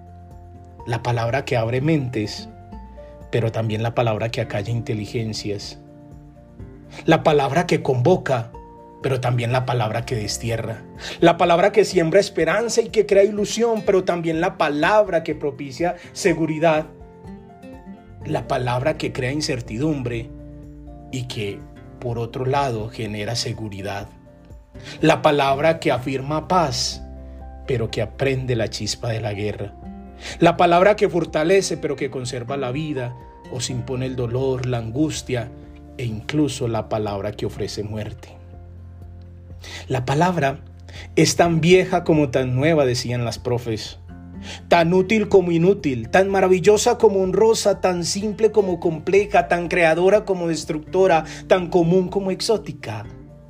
la 0.86 1.04
palabra 1.04 1.46
que 1.46 1.58
abre 1.58 1.82
mentes, 1.82 2.50
pero 3.32 3.52
también 3.52 3.84
la 3.84 3.96
palabra 3.96 4.30
que 4.30 4.42
acalla 4.42 4.72
inteligencias, 4.72 5.80
la 7.06 7.24
palabra 7.24 7.68
que 7.68 7.82
convoca, 7.82 8.52
pero 9.02 9.22
también 9.22 9.52
la 9.52 9.65
palabra 9.65 10.06
que 10.06 10.15
destierra, 10.15 10.84
la 11.20 11.38
palabra 11.38 11.72
que 11.72 11.86
siembra 11.86 12.20
esperanza 12.20 12.82
y 12.82 12.89
que 12.89 13.06
crea 13.06 13.24
ilusión, 13.24 13.84
pero 13.86 14.04
también 14.04 14.42
la 14.42 14.58
palabra 14.58 15.24
que 15.24 15.36
propicia 15.36 15.96
seguridad, 16.12 16.88
la 18.26 18.48
palabra 18.48 18.98
que 18.98 19.13
crea 19.13 19.32
incertidumbre 19.32 20.30
y 21.12 21.28
que, 21.28 21.60
por 22.00 22.20
otro 22.20 22.46
lado, 22.46 22.89
genera 22.89 23.36
seguridad, 23.36 24.08
la 25.02 25.22
palabra 25.22 25.80
que 25.80 25.92
afirma 25.92 26.48
paz, 26.48 27.02
pero 27.68 27.89
que 27.92 28.02
aprende 28.02 28.56
la 28.56 28.70
chispa 28.70 29.10
de 29.10 29.22
la 29.22 29.34
guerra. 29.34 29.74
La 30.40 30.58
palabra 30.58 30.96
que 30.96 31.10
fortalece 31.10 31.78
pero 31.78 31.96
que 31.96 32.10
conserva 32.10 32.58
la 32.58 32.72
vida 32.72 33.16
o 33.52 33.62
se 33.62 33.74
impone 33.74 34.06
el 34.06 34.16
dolor, 34.16 34.66
la 34.66 34.78
angustia 34.78 35.52
e 35.98 36.06
incluso 36.06 36.68
la 36.68 36.90
palabra 36.90 37.32
que 37.32 37.46
ofrece 37.46 37.84
muerte. 37.84 38.30
La 39.88 40.06
palabra 40.06 40.60
es 41.16 41.36
tan 41.36 41.62
vieja 41.62 42.04
como 42.04 42.30
tan 42.30 42.56
nueva, 42.56 42.86
decían 42.86 43.26
las 43.26 43.40
profes. 43.40 44.00
Tan 44.70 44.94
útil 44.94 45.28
como 45.28 45.52
inútil, 45.52 46.10
tan 46.10 46.30
maravillosa 46.30 46.98
como 46.98 47.22
honrosa, 47.22 47.82
tan 47.82 48.06
simple 48.06 48.52
como 48.52 48.80
compleja, 48.80 49.50
tan 49.50 49.68
creadora 49.68 50.24
como 50.24 50.48
destructora, 50.48 51.26
tan 51.48 51.68
común 51.68 52.08
como 52.08 52.32
exótica, 52.32 53.06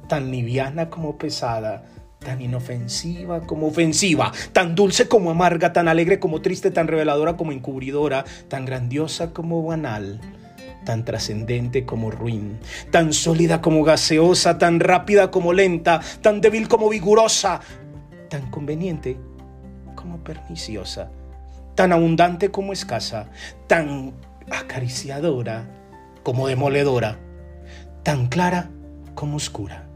tan 0.08 0.32
liviana 0.32 0.90
como 0.90 1.20
pesada, 1.20 1.84
tan 2.20 2.42
inofensiva 2.42 3.42
como 3.48 3.68
ofensiva, 3.68 4.32
tan 4.52 4.76
dulce 4.76 5.08
como 5.08 5.32
amarga, 5.32 5.72
tan 5.72 5.88
alegre 5.88 6.20
como 6.20 6.42
triste, 6.42 6.70
tan 6.70 6.88
reveladora 6.88 7.38
como 7.38 7.52
encubridora, 7.52 8.26
tan 8.50 8.66
grandiosa 8.66 9.32
como 9.32 9.64
banal, 9.64 10.20
tan 10.86 11.06
trascendente 11.06 11.86
como 11.86 12.12
ruin, 12.12 12.60
tan 12.92 13.14
sólida 13.14 13.62
como 13.62 13.84
gaseosa, 13.84 14.58
tan 14.58 14.80
rápida 14.80 15.32
como 15.32 15.54
lenta, 15.54 16.02
tan 16.22 16.42
débil 16.42 16.68
como 16.68 16.90
vigorosa, 16.90 17.62
tan 18.30 18.52
conveniente 18.52 19.18
como 19.96 20.22
perniciosa, 20.24 21.10
tan 21.76 21.94
abundante 21.94 22.52
como 22.52 22.74
escasa, 22.74 23.30
tan 23.68 24.14
acariciadora 24.52 25.70
como 26.24 26.48
demoledora, 26.48 27.18
tan 28.04 28.28
clara 28.28 28.70
como 29.16 29.38
oscura 29.38 29.89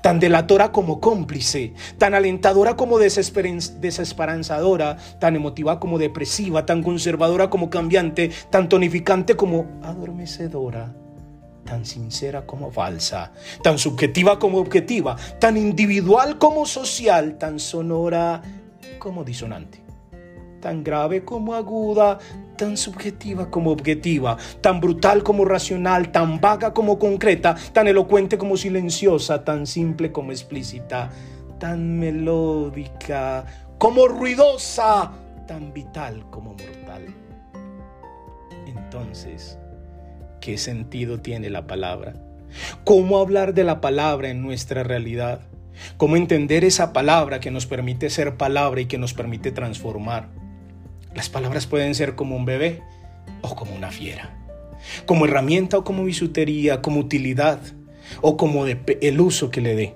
tan 0.00 0.20
delatora 0.20 0.72
como 0.72 1.00
cómplice, 1.00 1.74
tan 1.98 2.14
alentadora 2.14 2.76
como 2.76 2.98
desesperanzadora, 2.98 4.96
tan 5.18 5.36
emotiva 5.36 5.80
como 5.80 5.98
depresiva, 5.98 6.66
tan 6.66 6.82
conservadora 6.82 7.50
como 7.50 7.70
cambiante, 7.70 8.30
tan 8.50 8.68
tonificante 8.68 9.36
como 9.36 9.66
adormecedora, 9.82 10.94
tan 11.64 11.84
sincera 11.84 12.46
como 12.46 12.70
falsa, 12.70 13.32
tan 13.62 13.78
subjetiva 13.78 14.38
como 14.38 14.58
objetiva, 14.58 15.16
tan 15.38 15.56
individual 15.56 16.38
como 16.38 16.66
social, 16.66 17.38
tan 17.38 17.58
sonora 17.58 18.42
como 18.98 19.24
disonante 19.24 19.81
tan 20.62 20.84
grave 20.84 21.24
como 21.24 21.54
aguda, 21.54 22.18
tan 22.56 22.76
subjetiva 22.76 23.50
como 23.50 23.72
objetiva, 23.72 24.38
tan 24.60 24.80
brutal 24.80 25.24
como 25.24 25.44
racional, 25.44 26.12
tan 26.12 26.40
vaga 26.40 26.72
como 26.72 26.98
concreta, 26.98 27.56
tan 27.72 27.88
elocuente 27.88 28.38
como 28.38 28.56
silenciosa, 28.56 29.44
tan 29.44 29.66
simple 29.66 30.12
como 30.12 30.30
explícita, 30.30 31.10
tan 31.58 31.98
melódica 31.98 33.44
como 33.76 34.06
ruidosa, 34.06 35.10
tan 35.48 35.72
vital 35.74 36.30
como 36.30 36.52
mortal. 36.52 37.12
Entonces, 38.66 39.58
¿qué 40.40 40.56
sentido 40.58 41.20
tiene 41.20 41.50
la 41.50 41.66
palabra? 41.66 42.14
¿Cómo 42.84 43.18
hablar 43.18 43.52
de 43.52 43.64
la 43.64 43.80
palabra 43.80 44.28
en 44.28 44.42
nuestra 44.42 44.84
realidad? 44.84 45.40
¿Cómo 45.96 46.16
entender 46.16 46.62
esa 46.64 46.92
palabra 46.92 47.40
que 47.40 47.50
nos 47.50 47.66
permite 47.66 48.10
ser 48.10 48.36
palabra 48.36 48.82
y 48.82 48.86
que 48.86 48.98
nos 48.98 49.14
permite 49.14 49.50
transformar? 49.50 50.41
Las 51.14 51.28
palabras 51.28 51.66
pueden 51.66 51.94
ser 51.94 52.14
como 52.14 52.36
un 52.36 52.44
bebé 52.44 52.82
o 53.42 53.54
como 53.54 53.74
una 53.74 53.90
fiera, 53.90 54.36
como 55.06 55.26
herramienta 55.26 55.78
o 55.78 55.84
como 55.84 56.04
bisutería, 56.04 56.82
como 56.82 57.00
utilidad 57.00 57.60
o 58.20 58.36
como 58.36 58.66
el 58.66 59.20
uso 59.20 59.50
que 59.50 59.60
le 59.60 59.74
dé. 59.74 59.94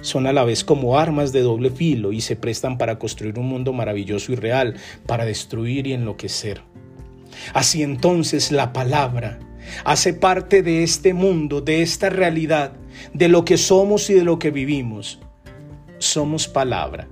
Son 0.00 0.26
a 0.26 0.32
la 0.32 0.44
vez 0.44 0.64
como 0.64 0.98
armas 0.98 1.32
de 1.32 1.42
doble 1.42 1.70
filo 1.70 2.12
y 2.12 2.20
se 2.20 2.34
prestan 2.34 2.76
para 2.76 2.98
construir 2.98 3.38
un 3.38 3.46
mundo 3.46 3.72
maravilloso 3.72 4.32
y 4.32 4.36
real, 4.36 4.76
para 5.06 5.24
destruir 5.24 5.86
y 5.86 5.92
enloquecer. 5.92 6.62
Así 7.54 7.82
entonces 7.82 8.50
la 8.50 8.72
palabra 8.72 9.38
hace 9.84 10.12
parte 10.12 10.62
de 10.62 10.82
este 10.82 11.14
mundo, 11.14 11.60
de 11.60 11.82
esta 11.82 12.10
realidad, 12.10 12.72
de 13.14 13.28
lo 13.28 13.44
que 13.44 13.56
somos 13.56 14.10
y 14.10 14.14
de 14.14 14.24
lo 14.24 14.38
que 14.38 14.50
vivimos. 14.50 15.20
Somos 15.98 16.48
palabra. 16.48 17.06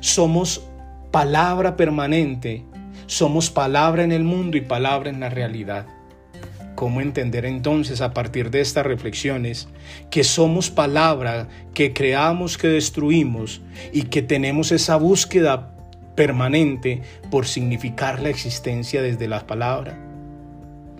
Somos 0.00 0.69
palabra 1.10 1.76
permanente, 1.76 2.64
somos 3.06 3.50
palabra 3.50 4.04
en 4.04 4.12
el 4.12 4.22
mundo 4.22 4.56
y 4.56 4.60
palabra 4.60 5.10
en 5.10 5.20
la 5.20 5.28
realidad. 5.28 5.86
¿Cómo 6.76 7.00
entender 7.00 7.44
entonces 7.44 8.00
a 8.00 8.14
partir 8.14 8.50
de 8.50 8.60
estas 8.60 8.86
reflexiones 8.86 9.68
que 10.10 10.24
somos 10.24 10.70
palabra, 10.70 11.48
que 11.74 11.92
creamos, 11.92 12.56
que 12.56 12.68
destruimos 12.68 13.60
y 13.92 14.04
que 14.04 14.22
tenemos 14.22 14.72
esa 14.72 14.96
búsqueda 14.96 15.74
permanente 16.14 17.02
por 17.30 17.46
significar 17.46 18.22
la 18.22 18.30
existencia 18.30 19.02
desde 19.02 19.28
la 19.28 19.46
palabra? 19.46 19.98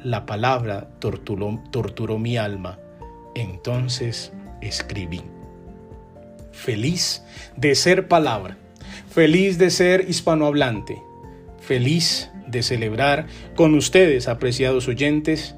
La 0.03 0.27
palabra 0.27 0.89
torturó, 0.99 1.63
torturó 1.71 2.19
mi 2.19 2.37
alma, 2.37 2.79
entonces 3.35 4.33
escribí. 4.61 5.23
Feliz 6.53 7.25
de 7.57 7.75
ser 7.75 8.09
palabra 8.09 8.59
Feliz 9.11 9.59
de 9.59 9.71
ser 9.71 10.07
hispanohablante. 10.09 11.03
Feliz 11.61 12.31
de 12.47 12.63
celebrar 12.63 13.27
con 13.55 13.75
ustedes, 13.75 14.29
apreciados 14.29 14.89
oyentes, 14.89 15.55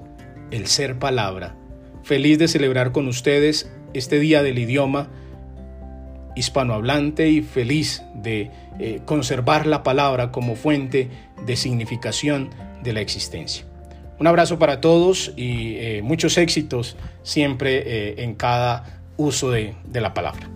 el 0.51 0.67
ser 0.67 0.99
palabra. 0.99 1.57
Feliz 2.03 2.39
de 2.39 2.49
celebrar 2.49 2.93
con 2.93 3.09
ustedes 3.09 3.71
este 3.95 4.19
día 4.19 4.43
del 4.43 4.59
idioma 4.59 5.11
hispanohablante 6.35 7.29
y 7.29 7.43
feliz 7.43 8.03
de 8.15 8.51
eh, 8.79 9.01
conservar 9.05 9.67
la 9.67 9.83
palabra 9.83 10.33
como 10.33 10.57
fuente 10.57 11.11
de 11.45 11.57
significación 11.57 12.51
de 12.83 12.93
la 12.93 13.01
existencia. 13.01 13.67
Un 14.19 14.27
abrazo 14.27 14.59
para 14.59 14.81
todos 14.81 15.33
y 15.37 15.77
eh, 15.77 16.01
muchos 16.03 16.39
éxitos 16.39 16.97
siempre 17.23 17.83
eh, 17.85 18.25
en 18.25 18.35
cada 18.35 19.03
uso 19.17 19.51
de 19.51 19.75
la 19.93 20.15
palabra. 20.15 20.49